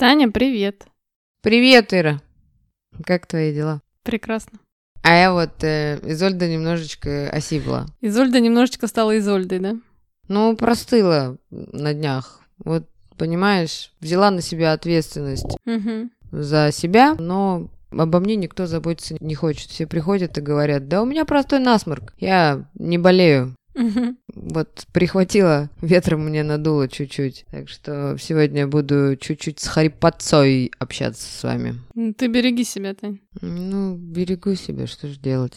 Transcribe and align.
Таня, 0.00 0.30
привет. 0.30 0.86
Привет, 1.42 1.92
Ира. 1.92 2.22
Как 3.04 3.26
твои 3.26 3.52
дела? 3.52 3.82
Прекрасно. 4.02 4.58
А 5.02 5.14
я 5.14 5.30
вот 5.30 5.62
э, 5.62 6.00
Изольда 6.04 6.48
немножечко 6.48 7.28
осипла. 7.28 7.84
Изольда 8.00 8.40
немножечко 8.40 8.86
стала 8.86 9.18
Изольдой, 9.18 9.58
да? 9.58 9.76
Ну, 10.26 10.56
простыла 10.56 11.36
на 11.50 11.92
днях. 11.92 12.40
Вот, 12.64 12.88
понимаешь, 13.18 13.92
взяла 14.00 14.30
на 14.30 14.40
себя 14.40 14.72
ответственность 14.72 15.58
Угу. 15.66 16.08
за 16.32 16.70
себя, 16.72 17.14
но 17.18 17.68
обо 17.90 18.20
мне 18.20 18.36
никто 18.36 18.64
заботиться 18.64 19.18
не 19.20 19.34
хочет. 19.34 19.68
Все 19.68 19.86
приходят 19.86 20.38
и 20.38 20.40
говорят, 20.40 20.88
да 20.88 21.02
у 21.02 21.04
меня 21.04 21.26
простой 21.26 21.58
насморк, 21.58 22.14
я 22.16 22.64
не 22.72 22.96
болею. 22.96 23.54
Угу. 23.74 24.16
Вот 24.34 24.84
прихватила, 24.92 25.70
ветром 25.80 26.24
мне 26.24 26.42
надуло 26.42 26.88
чуть-чуть. 26.88 27.44
Так 27.50 27.68
что 27.68 28.16
сегодня 28.20 28.66
буду 28.66 29.16
чуть-чуть 29.16 29.60
с 29.60 29.68
хрипотцой 29.68 30.72
общаться 30.78 31.26
с 31.26 31.42
вами. 31.42 31.76
Ты 32.16 32.26
береги 32.28 32.64
себя, 32.64 32.94
Тань. 32.94 33.20
Ну, 33.40 33.96
берегу 33.96 34.54
себя, 34.54 34.86
что 34.86 35.08
ж 35.08 35.16
делать. 35.18 35.54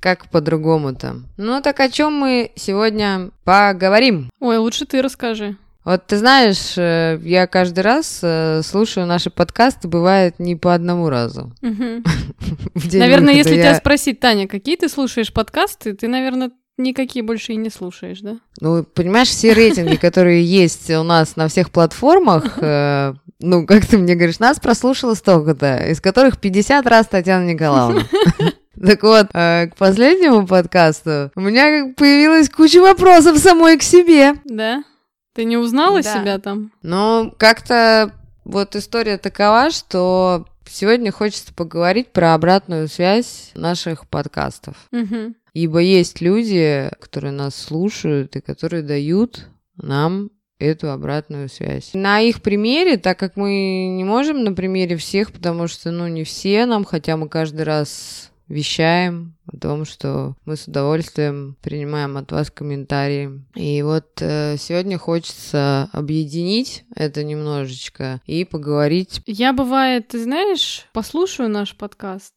Как 0.00 0.28
по-другому-то? 0.30 1.22
Ну, 1.36 1.62
так 1.62 1.80
о 1.80 1.88
чем 1.88 2.12
мы 2.12 2.52
сегодня 2.56 3.30
поговорим? 3.44 4.30
Ой, 4.40 4.58
лучше 4.58 4.84
ты 4.84 5.00
расскажи. 5.00 5.56
Вот 5.84 6.06
ты 6.06 6.16
знаешь, 6.16 6.78
э, 6.78 7.18
я 7.22 7.46
каждый 7.46 7.80
раз 7.80 8.20
э, 8.22 8.62
слушаю 8.62 9.06
наши 9.06 9.28
подкасты, 9.28 9.86
бывает 9.86 10.38
не 10.38 10.56
по 10.56 10.72
одному 10.74 11.10
разу. 11.10 11.52
В 11.60 12.88
день 12.88 13.00
Наверное, 13.00 13.34
если 13.34 13.54
Я- 13.54 13.62
тебя 13.62 13.74
спросить, 13.74 14.18
Таня, 14.18 14.48
какие 14.48 14.76
ты 14.76 14.88
слушаешь 14.88 15.30
подкасты, 15.32 15.92
ты, 15.94 16.08
наверное, 16.08 16.52
никакие 16.76 17.22
больше 17.22 17.52
и 17.52 17.56
не 17.56 17.70
слушаешь, 17.70 18.20
да? 18.20 18.38
Ну, 18.60 18.84
понимаешь, 18.84 19.28
все 19.28 19.52
рейтинги, 19.52 19.96
которые 19.96 20.44
есть 20.44 20.90
у 20.90 21.02
нас 21.02 21.36
на 21.36 21.48
всех 21.48 21.70
платформах, 21.70 22.58
э, 22.60 23.14
ну, 23.40 23.66
как 23.66 23.86
ты 23.86 23.98
мне 23.98 24.14
говоришь, 24.14 24.38
нас 24.38 24.58
прослушало 24.60 25.14
столько-то, 25.14 25.76
из 25.90 26.00
которых 26.00 26.38
50 26.40 26.86
раз 26.86 27.06
Татьяна 27.06 27.46
Николаевна. 27.46 28.02
Так 28.84 29.04
вот, 29.04 29.28
э, 29.34 29.68
к 29.68 29.76
последнему 29.76 30.48
подкасту 30.48 31.30
у 31.36 31.40
меня 31.40 31.94
появилась 31.96 32.50
куча 32.50 32.80
вопросов 32.80 33.38
самой 33.38 33.78
к 33.78 33.84
себе. 33.84 34.34
Да? 34.44 34.82
Ты 35.32 35.44
не 35.44 35.56
узнала 35.56 36.02
Да. 36.02 36.12
себя 36.20 36.38
там? 36.40 36.72
Ну, 36.82 37.32
как-то 37.38 38.10
вот 38.44 38.74
история 38.74 39.16
такова, 39.16 39.70
что 39.70 40.46
сегодня 40.68 41.12
хочется 41.12 41.54
поговорить 41.54 42.08
про 42.12 42.34
обратную 42.34 42.88
связь 42.88 43.52
наших 43.54 44.08
подкастов. 44.08 44.74
Мгм. 44.90 45.36
Ибо 45.54 45.78
есть 45.78 46.20
люди, 46.20 46.90
которые 47.00 47.32
нас 47.32 47.54
слушают 47.54 48.36
и 48.36 48.40
которые 48.40 48.82
дают 48.82 49.48
нам 49.76 50.30
эту 50.58 50.90
обратную 50.90 51.48
связь. 51.48 51.90
На 51.94 52.20
их 52.20 52.42
примере, 52.42 52.96
так 52.96 53.18
как 53.18 53.36
мы 53.36 53.88
не 53.96 54.04
можем 54.04 54.44
на 54.44 54.52
примере 54.52 54.96
всех, 54.96 55.32
потому 55.32 55.68
что, 55.68 55.90
ну, 55.90 56.06
не 56.08 56.24
все 56.24 56.66
нам, 56.66 56.84
хотя 56.84 57.16
мы 57.16 57.28
каждый 57.28 57.62
раз 57.62 58.30
вещаем 58.48 59.36
о 59.46 59.56
том, 59.56 59.84
что 59.84 60.36
мы 60.44 60.56
с 60.56 60.66
удовольствием 60.68 61.56
принимаем 61.62 62.16
от 62.16 62.30
вас 62.32 62.50
комментарии. 62.50 63.42
И 63.54 63.82
вот 63.82 64.06
э, 64.20 64.56
сегодня 64.58 64.98
хочется 64.98 65.88
объединить 65.92 66.84
это 66.94 67.24
немножечко 67.24 68.20
и 68.26 68.44
поговорить. 68.44 69.22
Я, 69.26 69.52
бывает, 69.52 70.08
ты 70.08 70.22
знаешь, 70.22 70.86
послушаю 70.92 71.48
наш 71.48 71.74
подкаст, 71.76 72.34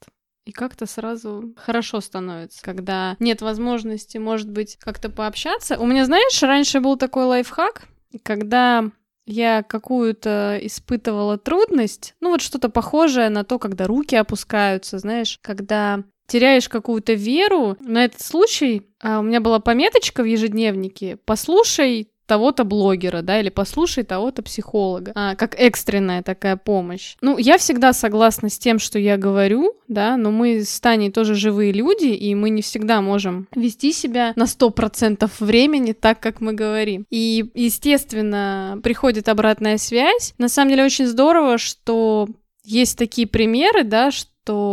и 0.47 0.53
как-то 0.53 0.85
сразу 0.85 1.53
хорошо 1.57 1.99
становится, 1.99 2.63
когда 2.63 3.17
нет 3.19 3.41
возможности, 3.41 4.17
может 4.17 4.49
быть, 4.49 4.77
как-то 4.79 5.09
пообщаться. 5.09 5.77
У 5.77 5.85
меня, 5.85 6.05
знаешь, 6.05 6.41
раньше 6.41 6.79
был 6.79 6.95
такой 6.95 7.25
лайфхак, 7.25 7.83
когда 8.23 8.85
я 9.25 9.61
какую-то 9.61 10.57
испытывала 10.61 11.37
трудность, 11.37 12.15
ну 12.21 12.29
вот 12.29 12.39
что-то 12.39 12.69
похожее 12.69 13.27
на 13.27 13.43
то, 13.43 13.59
когда 13.59 13.87
руки 13.87 14.15
опускаются, 14.15 14.99
знаешь, 14.99 15.37
когда 15.41 16.05
теряешь 16.27 16.69
какую-то 16.69 17.11
веру. 17.13 17.75
На 17.81 18.05
этот 18.05 18.21
случай 18.21 18.89
а, 19.01 19.19
у 19.19 19.23
меня 19.23 19.41
была 19.41 19.59
пометочка 19.59 20.23
в 20.23 20.25
ежедневнике 20.25 21.17
«Послушай 21.25 22.09
того-то 22.27 22.63
блогера, 22.65 23.21
да, 23.21 23.39
или 23.39 23.49
послушай 23.49 24.03
того-то 24.03 24.43
психолога, 24.43 25.13
а, 25.15 25.35
как 25.35 25.55
экстренная 25.59 26.21
такая 26.21 26.57
помощь. 26.57 27.15
Ну, 27.21 27.37
я 27.37 27.57
всегда 27.57 27.93
согласна 27.93 28.49
с 28.49 28.59
тем, 28.59 28.77
что 28.77 28.99
я 28.99 29.17
говорю, 29.17 29.73
да, 29.87 30.17
но 30.17 30.31
мы 30.31 30.63
с 30.63 30.79
Таней 30.79 31.11
тоже 31.11 31.33
живые 31.33 31.71
люди, 31.71 32.07
и 32.07 32.35
мы 32.35 32.49
не 32.49 32.61
всегда 32.61 33.01
можем 33.01 33.47
вести 33.55 33.93
себя 33.93 34.33
на 34.35 34.43
100% 34.43 35.29
времени 35.39 35.93
так, 35.93 36.19
как 36.19 36.41
мы 36.41 36.53
говорим. 36.53 37.05
И, 37.09 37.49
естественно, 37.55 38.79
приходит 38.83 39.29
обратная 39.29 39.77
связь. 39.77 40.33
На 40.37 40.49
самом 40.49 40.71
деле 40.71 40.83
очень 40.83 41.07
здорово, 41.07 41.57
что 41.57 42.27
есть 42.65 42.97
такие 42.97 43.27
примеры, 43.27 43.83
да, 43.83 44.11
что 44.11 44.29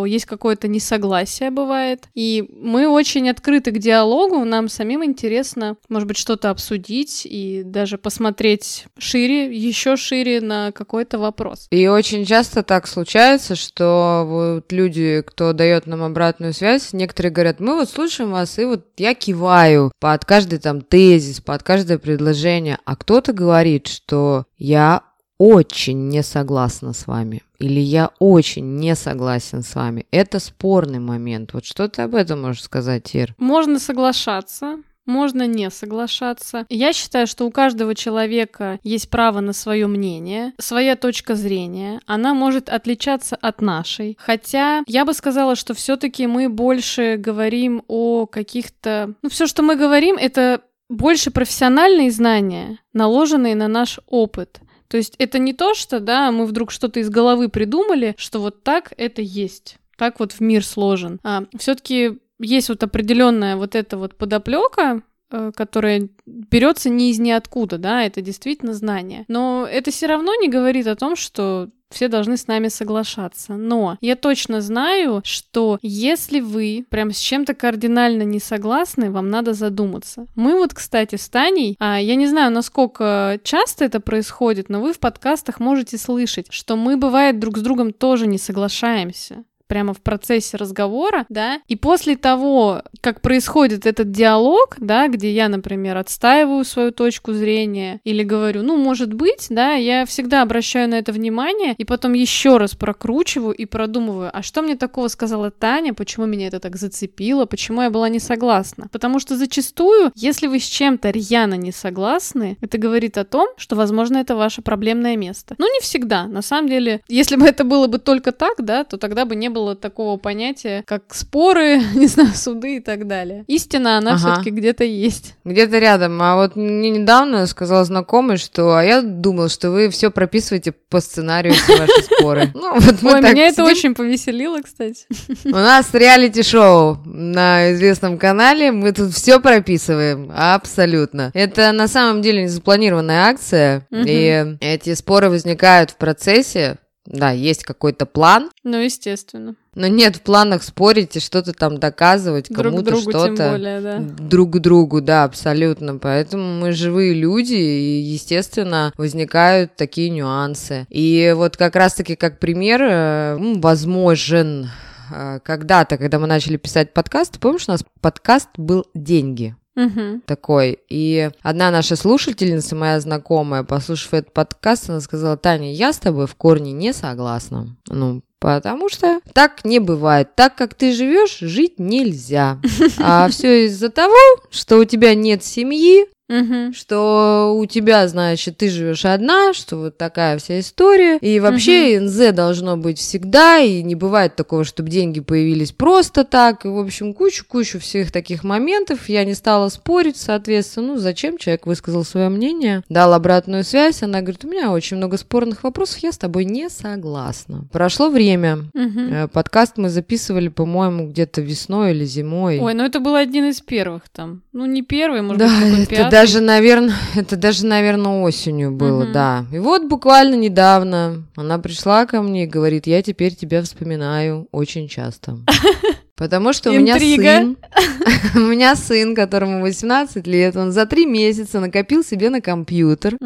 есть 0.06 0.26
какое-то 0.26 0.68
несогласие 0.68 1.50
бывает, 1.50 2.08
и 2.14 2.44
мы 2.50 2.88
очень 2.88 3.28
открыты 3.28 3.70
к 3.70 3.78
диалогу, 3.78 4.44
нам 4.44 4.68
самим 4.68 5.04
интересно, 5.04 5.76
может 5.88 6.08
быть, 6.08 6.16
что-то 6.16 6.50
обсудить 6.50 7.22
и 7.24 7.62
даже 7.64 7.98
посмотреть 7.98 8.86
шире, 8.98 9.54
еще 9.54 9.96
шире 9.96 10.40
на 10.40 10.72
какой-то 10.72 11.18
вопрос. 11.18 11.66
И 11.70 11.86
очень 11.88 12.24
часто 12.24 12.62
так 12.62 12.86
случается, 12.86 13.56
что 13.56 14.24
вот 14.26 14.72
люди, 14.72 15.22
кто 15.26 15.52
дает 15.52 15.86
нам 15.86 16.02
обратную 16.02 16.52
связь, 16.52 16.92
некоторые 16.92 17.32
говорят, 17.32 17.60
мы 17.60 17.74
вот 17.74 17.88
слушаем 17.88 18.32
вас, 18.32 18.58
и 18.58 18.64
вот 18.64 18.86
я 18.96 19.14
киваю 19.14 19.92
под 20.00 20.24
каждый 20.24 20.58
там 20.58 20.80
тезис, 20.80 21.40
под 21.40 21.62
каждое 21.62 21.98
предложение, 21.98 22.78
а 22.84 22.96
кто-то 22.96 23.32
говорит, 23.32 23.86
что 23.86 24.44
я 24.58 25.02
очень 25.38 26.08
не 26.08 26.22
согласна 26.22 26.92
с 26.92 27.06
вами, 27.06 27.42
или 27.58 27.80
я 27.80 28.10
очень 28.18 28.76
не 28.76 28.94
согласен 28.94 29.62
с 29.62 29.74
вами. 29.74 30.06
Это 30.10 30.38
спорный 30.38 31.00
момент. 31.00 31.52
Вот 31.52 31.64
что 31.64 31.88
ты 31.88 32.02
об 32.02 32.14
этом 32.14 32.42
можешь 32.42 32.62
сказать, 32.62 33.14
Ир? 33.14 33.34
Можно 33.38 33.78
соглашаться, 33.78 34.78
можно 35.06 35.46
не 35.46 35.70
соглашаться. 35.70 36.66
Я 36.68 36.92
считаю, 36.92 37.26
что 37.26 37.46
у 37.46 37.50
каждого 37.50 37.94
человека 37.94 38.78
есть 38.82 39.10
право 39.10 39.40
на 39.40 39.52
свое 39.52 39.86
мнение, 39.86 40.52
своя 40.58 40.96
точка 40.96 41.34
зрения. 41.34 42.00
Она 42.06 42.32
может 42.32 42.68
отличаться 42.68 43.36
от 43.36 43.60
нашей. 43.60 44.16
Хотя 44.18 44.82
я 44.86 45.04
бы 45.04 45.12
сказала, 45.12 45.56
что 45.56 45.74
все-таки 45.74 46.26
мы 46.26 46.48
больше 46.48 47.16
говорим 47.18 47.82
о 47.88 48.26
каких-то... 48.26 49.14
Ну, 49.22 49.28
все, 49.28 49.46
что 49.46 49.62
мы 49.62 49.76
говорим, 49.76 50.16
это 50.16 50.62
больше 50.88 51.30
профессиональные 51.30 52.10
знания, 52.10 52.78
наложенные 52.92 53.54
на 53.54 53.68
наш 53.68 54.00
опыт. 54.06 54.60
То 54.94 54.98
есть 54.98 55.16
это 55.18 55.40
не 55.40 55.52
то, 55.52 55.74
что, 55.74 55.98
да, 55.98 56.30
мы 56.30 56.46
вдруг 56.46 56.70
что-то 56.70 57.00
из 57.00 57.10
головы 57.10 57.48
придумали, 57.48 58.14
что 58.16 58.38
вот 58.38 58.62
так 58.62 58.92
это 58.96 59.22
есть. 59.22 59.78
Так 59.96 60.20
вот 60.20 60.30
в 60.30 60.38
мир 60.38 60.64
сложен. 60.64 61.18
А, 61.24 61.46
все-таки 61.58 62.20
есть 62.38 62.68
вот 62.68 62.80
определенная 62.84 63.56
вот 63.56 63.74
эта 63.74 63.96
вот 63.96 64.16
подоплека, 64.16 65.02
э, 65.34 65.52
которая 65.54 66.08
берется 66.26 66.88
не 66.88 67.10
из 67.10 67.18
ниоткуда, 67.18 67.78
да, 67.78 68.04
это 68.04 68.20
действительно 68.20 68.72
знание. 68.72 69.24
Но 69.28 69.66
это 69.70 69.90
все 69.90 70.06
равно 70.06 70.34
не 70.36 70.48
говорит 70.48 70.86
о 70.86 70.96
том, 70.96 71.16
что 71.16 71.68
все 71.94 72.08
должны 72.08 72.36
с 72.36 72.46
нами 72.46 72.68
соглашаться. 72.68 73.54
Но 73.54 73.96
я 74.00 74.16
точно 74.16 74.60
знаю, 74.60 75.22
что 75.24 75.78
если 75.80 76.40
вы 76.40 76.84
прям 76.90 77.12
с 77.12 77.18
чем-то 77.18 77.54
кардинально 77.54 78.22
не 78.22 78.40
согласны, 78.40 79.10
вам 79.10 79.30
надо 79.30 79.54
задуматься. 79.54 80.26
Мы 80.34 80.58
вот, 80.58 80.74
кстати, 80.74 81.16
с 81.16 81.28
Таней, 81.28 81.76
а, 81.78 82.00
я 82.00 82.16
не 82.16 82.26
знаю, 82.26 82.52
насколько 82.52 83.38
часто 83.44 83.84
это 83.84 84.00
происходит, 84.00 84.68
но 84.68 84.80
вы 84.80 84.92
в 84.92 84.98
подкастах 84.98 85.60
можете 85.60 85.96
слышать, 85.96 86.46
что 86.50 86.76
мы, 86.76 86.96
бывает, 86.96 87.38
друг 87.38 87.58
с 87.58 87.60
другом 87.60 87.92
тоже 87.92 88.26
не 88.26 88.38
соглашаемся 88.38 89.44
прямо 89.66 89.94
в 89.94 90.00
процессе 90.00 90.56
разговора, 90.56 91.26
да, 91.28 91.60
и 91.68 91.76
после 91.76 92.16
того, 92.16 92.82
как 93.00 93.20
происходит 93.20 93.86
этот 93.86 94.10
диалог, 94.10 94.76
да, 94.78 95.08
где 95.08 95.32
я, 95.32 95.48
например, 95.48 95.96
отстаиваю 95.96 96.64
свою 96.64 96.92
точку 96.92 97.32
зрения 97.32 98.00
или 98.04 98.22
говорю, 98.22 98.62
ну, 98.62 98.76
может 98.76 99.12
быть, 99.12 99.46
да, 99.50 99.74
я 99.74 100.06
всегда 100.06 100.42
обращаю 100.42 100.88
на 100.88 100.94
это 100.98 101.12
внимание 101.12 101.74
и 101.78 101.84
потом 101.84 102.12
еще 102.12 102.56
раз 102.56 102.74
прокручиваю 102.74 103.54
и 103.54 103.64
продумываю, 103.64 104.30
а 104.32 104.42
что 104.42 104.62
мне 104.62 104.76
такого 104.76 105.08
сказала 105.08 105.50
Таня, 105.50 105.94
почему 105.94 106.26
меня 106.26 106.48
это 106.48 106.60
так 106.60 106.76
зацепило, 106.76 107.46
почему 107.46 107.82
я 107.82 107.90
была 107.90 108.08
не 108.08 108.20
согласна. 108.20 108.88
Потому 108.92 109.18
что 109.18 109.36
зачастую, 109.36 110.12
если 110.14 110.46
вы 110.46 110.58
с 110.58 110.64
чем-то 110.64 111.10
рьяно 111.10 111.54
не 111.54 111.72
согласны, 111.72 112.56
это 112.60 112.78
говорит 112.78 113.18
о 113.18 113.24
том, 113.24 113.48
что, 113.56 113.76
возможно, 113.76 114.18
это 114.18 114.36
ваше 114.36 114.62
проблемное 114.62 115.16
место. 115.16 115.54
Ну, 115.58 115.72
не 115.72 115.80
всегда. 115.80 116.26
На 116.26 116.42
самом 116.42 116.68
деле, 116.68 117.00
если 117.08 117.36
бы 117.36 117.46
это 117.46 117.64
было 117.64 117.86
бы 117.86 117.98
только 117.98 118.32
так, 118.32 118.54
да, 118.58 118.84
то 118.84 118.96
тогда 118.96 119.24
бы 119.24 119.36
не 119.36 119.48
было 119.54 119.74
такого 119.74 120.18
понятия, 120.18 120.82
как 120.86 121.14
споры, 121.14 121.80
не 121.94 122.06
знаю, 122.08 122.34
суды 122.34 122.76
и 122.76 122.80
так 122.80 123.06
далее. 123.06 123.44
Истина, 123.46 123.96
она 123.98 124.10
Ага. 124.14 124.18
все-таки 124.18 124.50
где-то 124.50 124.84
есть. 124.84 125.36
Где-то 125.44 125.78
рядом. 125.78 126.20
А 126.20 126.36
вот 126.36 126.56
мне 126.56 126.90
недавно 126.90 127.46
сказал 127.46 127.84
знакомый, 127.86 128.36
что 128.36 128.76
а 128.76 128.84
я 128.84 129.00
думал, 129.00 129.48
что 129.48 129.70
вы 129.70 129.88
все 129.88 130.10
прописываете 130.10 130.72
по 130.72 131.00
сценарию 131.00 131.54
все 131.54 131.78
ваши 131.78 132.02
споры. 132.02 132.50
Ну, 132.54 132.74
вот 132.80 133.02
мы 133.02 133.14
Ой, 133.14 133.22
так 133.22 133.32
меня 133.32 133.46
это 133.46 133.56
сидим. 133.56 133.66
очень 133.66 133.94
повеселило, 133.94 134.60
кстати. 134.62 135.06
У 135.44 135.50
нас 135.50 135.92
реалити-шоу 135.92 136.98
на 137.04 137.72
известном 137.72 138.18
канале. 138.18 138.72
Мы 138.72 138.92
тут 138.92 139.12
все 139.12 139.38
прописываем. 139.40 140.32
Абсолютно. 140.34 141.30
Это 141.34 141.72
на 141.72 141.88
самом 141.88 142.22
деле 142.22 142.42
не 142.42 142.48
запланированная 142.48 143.26
акция. 143.26 143.86
Мгм. 143.90 144.04
И 144.06 144.56
эти 144.60 144.94
споры 144.94 145.28
возникают 145.30 145.90
в 145.90 145.96
процессе. 145.96 146.76
Да, 147.06 147.30
есть 147.32 147.64
какой-то 147.64 148.06
план, 148.06 148.50
Ну, 148.62 148.78
естественно. 148.78 149.54
но 149.74 149.86
нет 149.88 150.16
в 150.16 150.20
планах 150.22 150.62
спорить 150.62 151.16
и 151.16 151.20
что-то 151.20 151.52
там 151.52 151.78
доказывать 151.78 152.48
Друг 152.48 152.64
кому-то 152.64 152.84
другу 152.92 153.12
тем 153.12 153.20
что-то. 153.20 153.50
более, 153.50 153.80
да. 153.82 153.98
Друг 154.00 154.58
другу, 154.60 155.00
да, 155.02 155.24
абсолютно. 155.24 155.98
Поэтому 155.98 156.60
мы 156.60 156.72
живые 156.72 157.12
люди, 157.12 157.52
и, 157.54 158.00
естественно, 158.00 158.92
возникают 158.96 159.76
такие 159.76 160.08
нюансы. 160.08 160.86
И 160.88 161.34
вот 161.36 161.56
как 161.58 161.76
раз-таки 161.76 162.16
как 162.16 162.38
пример, 162.38 162.80
э, 162.82 163.36
возможен 163.56 164.70
э, 165.12 165.40
когда-то, 165.44 165.98
когда 165.98 166.18
мы 166.18 166.26
начали 166.26 166.56
писать 166.56 166.94
подкаст, 166.94 167.38
помнишь, 167.38 167.64
у 167.68 167.72
нас 167.72 167.84
подкаст 168.00 168.48
был 168.56 168.86
«Деньги» 168.94 169.54
Мгм. 169.74 170.22
такой. 170.26 170.78
И 170.88 171.30
одна 171.42 171.70
наша 171.70 171.96
слушательница, 171.96 172.76
моя 172.76 173.00
знакомая, 173.00 173.64
послушав 173.64 174.14
этот 174.14 174.32
подкаст, 174.32 174.88
она 174.88 175.00
сказала, 175.00 175.36
Таня, 175.36 175.72
я 175.72 175.92
с 175.92 175.98
тобой 175.98 176.26
в 176.26 176.34
корне 176.36 176.72
не 176.72 176.92
согласна. 176.92 177.76
Ну, 177.88 178.22
Потому 178.44 178.90
что 178.90 179.20
так 179.32 179.64
не 179.64 179.78
бывает. 179.78 180.34
Так 180.34 180.54
как 180.54 180.74
ты 180.74 180.92
живешь, 180.92 181.38
жить 181.38 181.78
нельзя. 181.78 182.58
А 182.98 183.26
все 183.30 183.64
из-за 183.64 183.88
того, 183.88 184.14
что 184.50 184.76
у 184.76 184.84
тебя 184.84 185.14
нет 185.14 185.42
семьи, 185.42 186.04
Мгм. 186.28 186.72
что 186.72 187.54
у 187.54 187.66
тебя, 187.66 188.08
значит, 188.08 188.56
ты 188.56 188.70
живешь 188.70 189.04
одна, 189.04 189.52
что 189.52 189.76
вот 189.76 189.98
такая 189.98 190.38
вся 190.38 190.58
история. 190.60 191.18
И 191.18 191.38
вообще 191.38 192.00
НЗ 192.00 192.32
должно 192.32 192.76
быть 192.76 192.98
всегда, 192.98 193.58
и 193.58 193.82
не 193.82 193.94
бывает 193.94 194.34
такого, 194.34 194.64
чтобы 194.64 194.88
деньги 194.88 195.20
появились 195.20 195.72
просто 195.72 196.24
так. 196.24 196.64
И, 196.64 196.68
в 196.68 196.78
общем, 196.78 197.12
кучу-кучу 197.12 197.78
всех 197.78 198.10
таких 198.10 198.42
моментов. 198.42 199.08
Я 199.08 199.24
не 199.24 199.34
стала 199.34 199.68
спорить, 199.68 200.16
соответственно. 200.16 200.94
Ну, 200.94 200.96
зачем? 200.98 201.38
Человек 201.38 201.66
высказал 201.66 202.04
свое 202.04 202.28
мнение, 202.28 202.82
дал 202.88 203.12
обратную 203.12 203.64
связь. 203.64 204.02
Она 204.02 204.20
говорит, 204.20 204.44
у 204.44 204.48
меня 204.48 204.70
очень 204.70 204.96
много 204.96 205.18
спорных 205.18 205.62
вопросов, 205.62 205.98
я 205.98 206.12
с 206.12 206.18
тобой 206.18 206.44
не 206.44 206.70
согласна. 206.70 207.66
Прошло 207.70 208.08
время. 208.08 208.70
Э, 208.74 209.28
Подкаст 209.28 209.76
мы 209.76 209.88
записывали, 209.88 210.48
по-моему, 210.48 211.08
где-то 211.08 211.40
весной 211.40 211.92
или 211.92 212.04
зимой. 212.04 212.58
Ой, 212.60 212.74
ну 212.74 212.84
это 212.84 213.00
был 213.00 213.14
один 213.14 213.44
из 213.50 213.60
первых 213.60 214.08
там. 214.10 214.42
Ну, 214.52 214.66
не 214.66 214.82
первый, 214.82 215.22
может 215.22 215.38
да, 215.38 215.48
быть, 215.48 215.84
это 215.84 215.90
пятый. 215.90 216.13
Даже, 216.14 216.40
наверное, 216.40 216.94
это 217.16 217.34
даже, 217.36 217.66
наверное, 217.66 218.22
осенью 218.22 218.70
было, 218.70 219.02
Мгм. 219.02 219.12
да. 219.12 219.46
И 219.52 219.58
вот 219.58 219.84
буквально 219.88 220.36
недавно 220.36 221.24
она 221.34 221.58
пришла 221.58 222.06
ко 222.06 222.22
мне 222.22 222.44
и 222.44 222.46
говорит, 222.46 222.86
я 222.86 223.02
теперь 223.02 223.34
тебя 223.34 223.62
вспоминаю 223.62 224.46
очень 224.52 224.86
часто. 224.88 225.38
Потому 226.16 226.52
что 226.52 226.70
у 226.70 226.74
меня 226.74 226.96
сын, 226.96 227.56
у 228.36 228.38
меня 228.38 228.76
сын, 228.76 229.16
которому 229.16 229.60
18 229.62 230.24
лет, 230.28 230.54
он 230.54 230.70
за 230.70 230.86
три 230.86 231.06
месяца 231.06 231.58
накопил 231.58 232.04
себе 232.04 232.30
на 232.30 232.40
компьютер. 232.40 233.18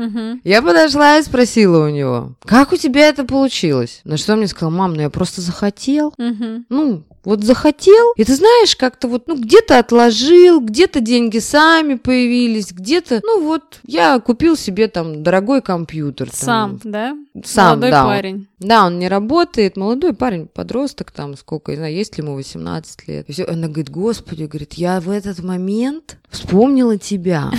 Я 0.43 0.63
подошла 0.63 1.19
и 1.19 1.23
спросила 1.23 1.85
у 1.85 1.91
него, 1.91 2.37
как 2.47 2.73
у 2.73 2.77
тебя 2.77 3.09
это 3.11 3.25
получилось? 3.25 4.01
На 4.05 4.17
что 4.17 4.33
он 4.33 4.39
мне 4.39 4.49
сказал, 4.49 4.71
мам, 4.71 4.95
ну 4.95 5.03
я 5.03 5.11
просто 5.11 5.43
захотел. 5.43 6.15
Ну, 6.17 7.05
вот 7.29 7.45
захотел, 7.45 8.13
и 8.17 8.25
ты 8.25 8.35
знаешь, 8.35 8.75
как-то 8.75 9.07
вот, 9.07 9.27
ну, 9.27 9.37
где-то 9.37 9.79
отложил, 9.79 10.61
где-то 10.61 11.01
деньги 11.01 11.39
сами 11.41 11.97
появились, 11.97 12.73
где-то, 12.73 13.21
ну, 13.23 13.43
вот, 13.43 13.81
я 13.85 14.19
купил 14.19 14.57
себе 14.57 14.89
там 14.89 15.23
дорогой 15.23 15.61
компьютер. 15.61 16.31
там. 16.31 16.39
Сам, 16.39 16.81
да? 16.85 17.17
Сам, 17.45 17.67
Молодой 17.67 17.91
да. 17.91 18.05
парень. 18.05 18.47
Да, 18.61 18.87
он 18.87 18.99
не 18.99 19.09
работает, 19.09 19.77
молодой 19.77 20.15
парень, 20.15 20.47
подросток 20.47 21.11
там, 21.11 21.37
сколько, 21.37 21.73
не 21.73 21.77
знаю, 21.77 21.95
есть 21.95 22.17
ли 22.17 22.25
ему 22.25 22.35
18 22.35 23.07
лет. 23.09 23.29
И 23.29 23.33
всё. 23.33 23.47
Она 23.47 23.67
говорит, 23.67 23.91
господи, 23.91 24.45
говорит, 24.45 24.75
я 24.75 24.99
в 24.99 25.11
этот 25.11 25.41
момент 25.41 26.17
вспомнила 26.31 26.97
тебя. 26.97 27.51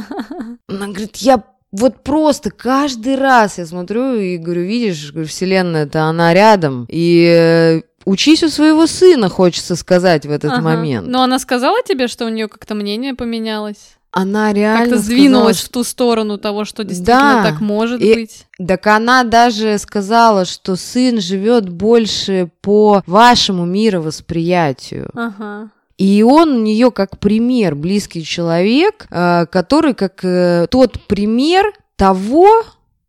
Она 0.68 0.88
говорит, 0.88 1.16
я 1.18 1.44
вот 1.70 2.02
просто 2.02 2.50
каждый 2.50 3.16
раз 3.16 3.58
я 3.58 3.66
смотрю 3.66 4.14
и 4.14 4.36
говорю, 4.36 4.62
видишь, 4.62 5.12
вселенная-то 5.12 6.04
она 6.04 6.32
рядом, 6.32 6.86
и 6.88 7.26
э, 7.28 7.82
учись 8.04 8.42
у 8.42 8.48
своего 8.48 8.86
сына, 8.86 9.28
хочется 9.28 9.76
сказать 9.76 10.26
в 10.26 10.30
этот 10.30 10.52
Ага. 10.52 10.62
момент. 10.62 11.06
Но 11.08 11.22
она 11.22 11.38
сказала 11.38 11.78
тебе, 11.84 12.08
что 12.08 12.24
у 12.26 12.28
нее 12.28 12.48
как-то 12.48 12.74
мнение 12.74 13.14
поменялось? 13.14 13.96
Она 14.16 14.52
реально 14.52 14.78
Как-то 14.84 14.94
сказала, 15.02 15.04
сдвинулась 15.18 15.58
что- 15.58 15.66
в 15.66 15.72
ту 15.72 15.84
сторону 15.84 16.38
того, 16.38 16.64
что 16.64 16.84
действительно 16.84 17.42
Да, 17.42 17.50
так 17.50 17.60
может 17.60 18.00
и- 18.00 18.14
быть. 18.14 18.46
Так 18.64 18.86
она 18.86 19.24
даже 19.24 19.76
сказала, 19.78 20.44
что 20.44 20.76
сын 20.76 21.20
живет 21.20 21.68
больше 21.68 22.48
по 22.60 23.02
вашему 23.06 23.64
мировосприятию. 23.64 25.10
Ага. 25.14 25.70
И 25.98 26.22
он 26.22 26.50
у 26.56 26.60
нее 26.60 26.90
как 26.90 27.18
пример, 27.18 27.74
близкий 27.74 28.24
человек, 28.24 29.06
э, 29.10 29.46
который 29.46 29.94
как 29.94 30.24
э, 30.24 30.66
тот 30.70 31.06
пример 31.06 31.72
того, 31.96 32.48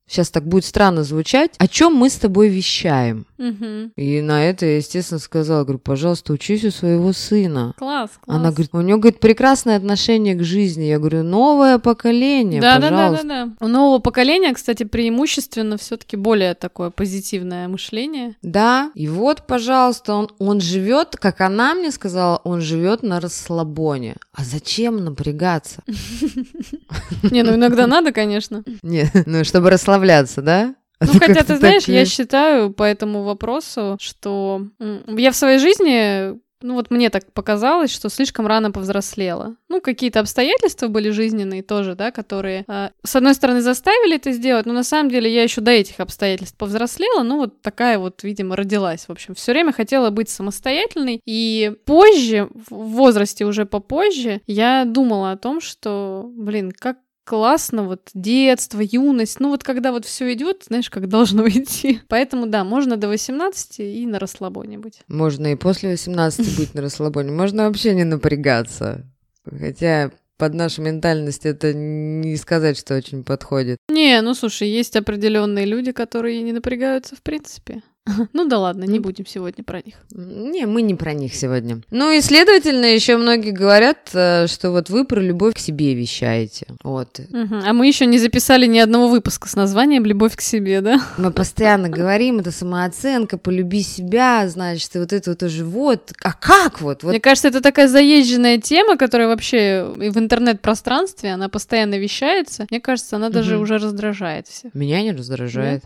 сейчас 0.08 0.30
так 0.30 0.46
будет 0.48 0.66
странно 0.66 1.04
звучать, 1.04 1.52
о 1.58 1.68
чем 1.68 1.94
мы 1.94 2.10
с 2.10 2.16
тобой 2.16 2.50
вещаем. 2.50 3.26
Мгм. 3.38 3.92
И 3.96 4.22
на 4.22 4.44
это 4.46 4.66
я, 4.66 4.78
естественно, 4.78 5.20
сказала, 5.20 5.64
говорю, 5.64 5.80
пожалуйста, 5.80 6.34
учись 6.34 6.64
у 6.64 6.72
своего 6.72 7.12
сына. 7.14 7.74
Класс, 7.78 8.12
класс. 8.22 8.38
Она 8.38 8.52
говорит, 8.52 8.70
у 8.74 8.82
него, 8.82 9.00
говорит, 9.00 9.20
прекрасное 9.20 9.78
отношение 9.78 10.36
к 10.36 10.44
жизни. 10.44 10.84
Я 10.84 11.00
говорю, 11.00 11.24
новое 11.24 11.80
поколение, 11.80 12.62
да, 12.62 12.78
да, 12.78 12.90
да, 12.90 12.90
пожалуйста. 12.90 13.28
да, 13.28 13.46
да. 13.46 13.52
У 13.60 13.68
нового 13.68 14.00
поколения, 14.00 14.54
кстати, 14.54 14.84
преимущественно 14.84 15.78
все-таки 15.78 16.16
более 16.16 16.54
такое 16.54 16.90
позитивное 16.90 17.68
мышление. 17.68 18.36
Да, 18.42 18.92
и 18.96 19.08
вот, 19.08 19.48
пожалуйста, 19.48 20.14
он, 20.14 20.30
он 20.40 20.62
живет, 20.62 21.16
как 21.20 21.42
она 21.42 21.74
мне 21.74 21.92
сказала, 21.92 22.38
он 22.44 22.62
живет 22.62 23.04
на 23.04 23.20
расслабоне. 23.20 24.16
А 24.34 24.44
зачем 24.44 25.04
напрягаться? 25.04 25.82
Не, 27.32 27.44
ну 27.44 27.56
иногда 27.56 27.88
надо, 27.88 28.12
конечно. 28.12 28.64
Не, 28.84 29.12
ну, 29.26 29.44
чтобы 29.44 29.70
расслабляться, 29.96 30.42
да? 30.42 30.76
Ну, 31.02 31.12
то 31.12 31.20
хотя, 31.20 31.44
ты 31.44 31.58
знаешь, 31.58 31.84
так 31.84 31.94
я 31.94 32.06
считаю 32.06 32.72
по 32.72 32.84
этому 32.84 33.24
вопросу, 33.24 33.98
что 34.00 34.66
я 35.08 35.32
в 35.32 35.36
своей 35.36 35.60
жизни, 35.60 36.34
ну 36.62 36.74
вот 36.74 36.90
мне 36.90 37.10
так 37.10 37.34
показалось, 37.34 37.92
что 37.92 38.08
слишком 38.10 38.48
рано 38.48 38.72
повзрослела. 38.72 39.58
Ну, 39.68 39.82
какие-то 39.82 40.22
обстоятельства 40.22 40.88
были 40.88 41.10
жизненные 41.10 41.64
тоже, 41.64 41.96
да, 41.96 42.12
которые, 42.12 42.64
а, 42.70 42.92
с 43.04 43.14
одной 43.14 43.34
стороны, 43.36 43.62
заставили 43.62 44.16
это 44.16 44.32
сделать, 44.32 44.66
но 44.66 44.72
на 44.74 44.86
самом 44.86 45.12
деле 45.12 45.32
я 45.32 45.44
еще 45.44 45.60
до 45.60 45.72
этих 45.72 46.00
обстоятельств 46.00 46.58
повзрослела, 46.58 47.24
ну, 47.24 47.40
вот 47.40 47.62
такая 47.62 48.00
вот, 48.00 48.24
видимо, 48.24 48.56
родилась. 48.56 49.06
В 49.08 49.12
общем, 49.12 49.36
все 49.36 49.52
время 49.52 49.74
хотела 49.74 50.12
быть 50.12 50.30
самостоятельной, 50.30 51.22
и 51.26 51.74
позже, 51.86 52.48
в 52.70 52.74
возрасте 52.74 53.44
уже 53.44 53.66
попозже, 53.66 54.40
я 54.48 54.86
думала 54.86 55.32
о 55.32 55.38
том, 55.38 55.60
что, 55.60 56.32
блин, 56.34 56.72
как 56.72 56.98
классно, 57.26 57.84
вот 57.84 58.10
детство, 58.14 58.80
юность, 58.80 59.40
ну 59.40 59.50
вот 59.50 59.64
когда 59.64 59.92
вот 59.92 60.06
все 60.06 60.32
идет, 60.34 60.64
знаешь, 60.68 60.90
как 60.90 61.10
должно 61.10 61.48
идти. 61.50 62.00
Поэтому 62.08 62.46
да, 62.46 62.64
можно 62.64 62.96
до 62.96 63.10
18 63.10 63.80
и 63.80 64.06
на 64.06 64.20
расслабоне 64.20 64.78
быть. 64.78 65.02
Можно 65.08 65.52
и 65.52 65.56
после 65.56 65.90
18 65.90 66.58
быть 66.58 66.74
на 66.74 66.82
расслабоне, 66.82 67.32
можно 67.32 67.68
вообще 67.68 67.94
не 67.94 68.04
напрягаться. 68.04 69.06
Хотя 69.44 70.12
под 70.38 70.54
нашу 70.54 70.82
ментальность 70.82 71.46
это 71.46 71.74
не 71.74 72.36
сказать, 72.38 72.78
что 72.78 72.96
очень 72.96 73.24
подходит. 73.24 73.78
Не, 73.90 74.22
ну 74.22 74.34
слушай, 74.34 74.68
есть 74.68 74.96
определенные 74.96 75.66
люди, 75.66 75.92
которые 75.92 76.42
не 76.42 76.52
напрягаются 76.52 77.16
в 77.16 77.22
принципе. 77.22 77.82
Ну 78.34 78.46
да 78.48 78.60
ладно, 78.60 78.84
не 78.84 79.00
будем 79.00 79.26
сегодня 79.26 79.64
про 79.64 79.82
них. 79.82 79.96
Не, 80.12 80.66
мы 80.66 80.82
не 80.82 80.96
про 80.96 81.14
них 81.14 81.34
сегодня. 81.34 81.82
Ну 81.92 82.12
и, 82.12 82.22
следовательно, 82.22 82.86
еще 82.86 83.18
многие 83.18 83.52
говорят, 83.52 84.10
э, 84.14 84.48
что 84.48 84.72
вот 84.72 84.90
вы 84.90 85.06
про 85.06 85.20
любовь 85.22 85.56
к 85.56 85.60
себе 85.60 85.94
вещаете. 85.96 86.68
Вот. 86.84 87.20
Мгм. 87.30 87.62
А 87.66 87.74
мы 87.74 87.88
еще 87.88 88.06
не 88.06 88.20
записали 88.20 88.68
ни 88.68 88.80
одного 88.80 89.08
выпуска 89.08 89.48
с 89.50 89.56
названием 89.56 90.06
«Любовь 90.06 90.36
к 90.36 90.42
себе», 90.42 90.82
да? 90.82 91.02
Мы 91.18 91.32
постоянно 91.32 91.90
говорим, 91.90 92.40
это 92.40 92.52
самооценка, 92.52 93.38
полюби 93.38 93.82
себя, 93.82 94.48
значит, 94.48 94.96
и 94.96 95.00
вот 95.00 95.12
это 95.14 95.32
вот 95.32 95.44
уже 95.44 95.64
вот. 95.66 96.12
А 96.24 96.34
как 96.34 96.82
вот? 96.82 97.04
Вот 97.04 97.10
Мне 97.12 97.20
кажется, 97.20 97.48
это 97.48 97.62
такая 97.62 97.88
заезженная 97.88 98.60
тема, 98.60 98.98
которая 98.98 99.28
вообще 99.28 99.92
и 100.00 100.10
в 100.10 100.18
интернет-пространстве, 100.18 101.32
она 101.32 101.50
постоянно 101.50 101.96
вещается. 101.98 102.68
Мне 102.70 102.80
кажется, 102.80 103.16
она 103.16 103.30
даже 103.30 103.56
Мгм. 103.56 103.64
уже 103.64 103.78
раздражает 103.78 104.48
всех. 104.48 104.74
меня 104.76 105.02
не 105.02 105.12
раздражает. 105.12 105.84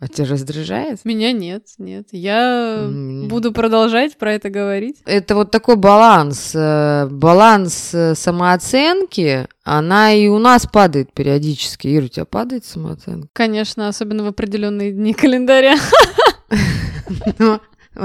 А 0.00 0.08
тебя 0.08 0.26
раздражает? 0.26 1.04
Меня 1.04 1.27
нет, 1.32 1.64
нет. 1.78 2.08
Я 2.12 2.84
М. 2.86 3.28
буду 3.28 3.52
продолжать 3.52 4.16
про 4.18 4.32
это 4.34 4.50
говорить. 4.50 4.96
Это 5.06 5.34
вот 5.34 5.50
такой 5.50 5.76
баланс. 5.76 6.52
э, 6.54 7.06
Баланс 7.10 7.90
э, 7.94 8.14
самооценки, 8.14 9.46
она 9.64 10.12
и 10.12 10.28
у 10.28 10.38
нас 10.38 10.66
падает 10.66 11.12
периодически. 11.12 11.88
Ира, 11.96 12.04
у 12.06 12.08
тебя 12.08 12.24
падает 12.24 12.64
самооценка? 12.64 13.28
Конечно, 13.32 13.88
особенно 13.88 14.24
в 14.24 14.26
определенные 14.28 14.92
дни 14.92 15.14
календаря. 15.14 15.76
Ну, 17.38 17.58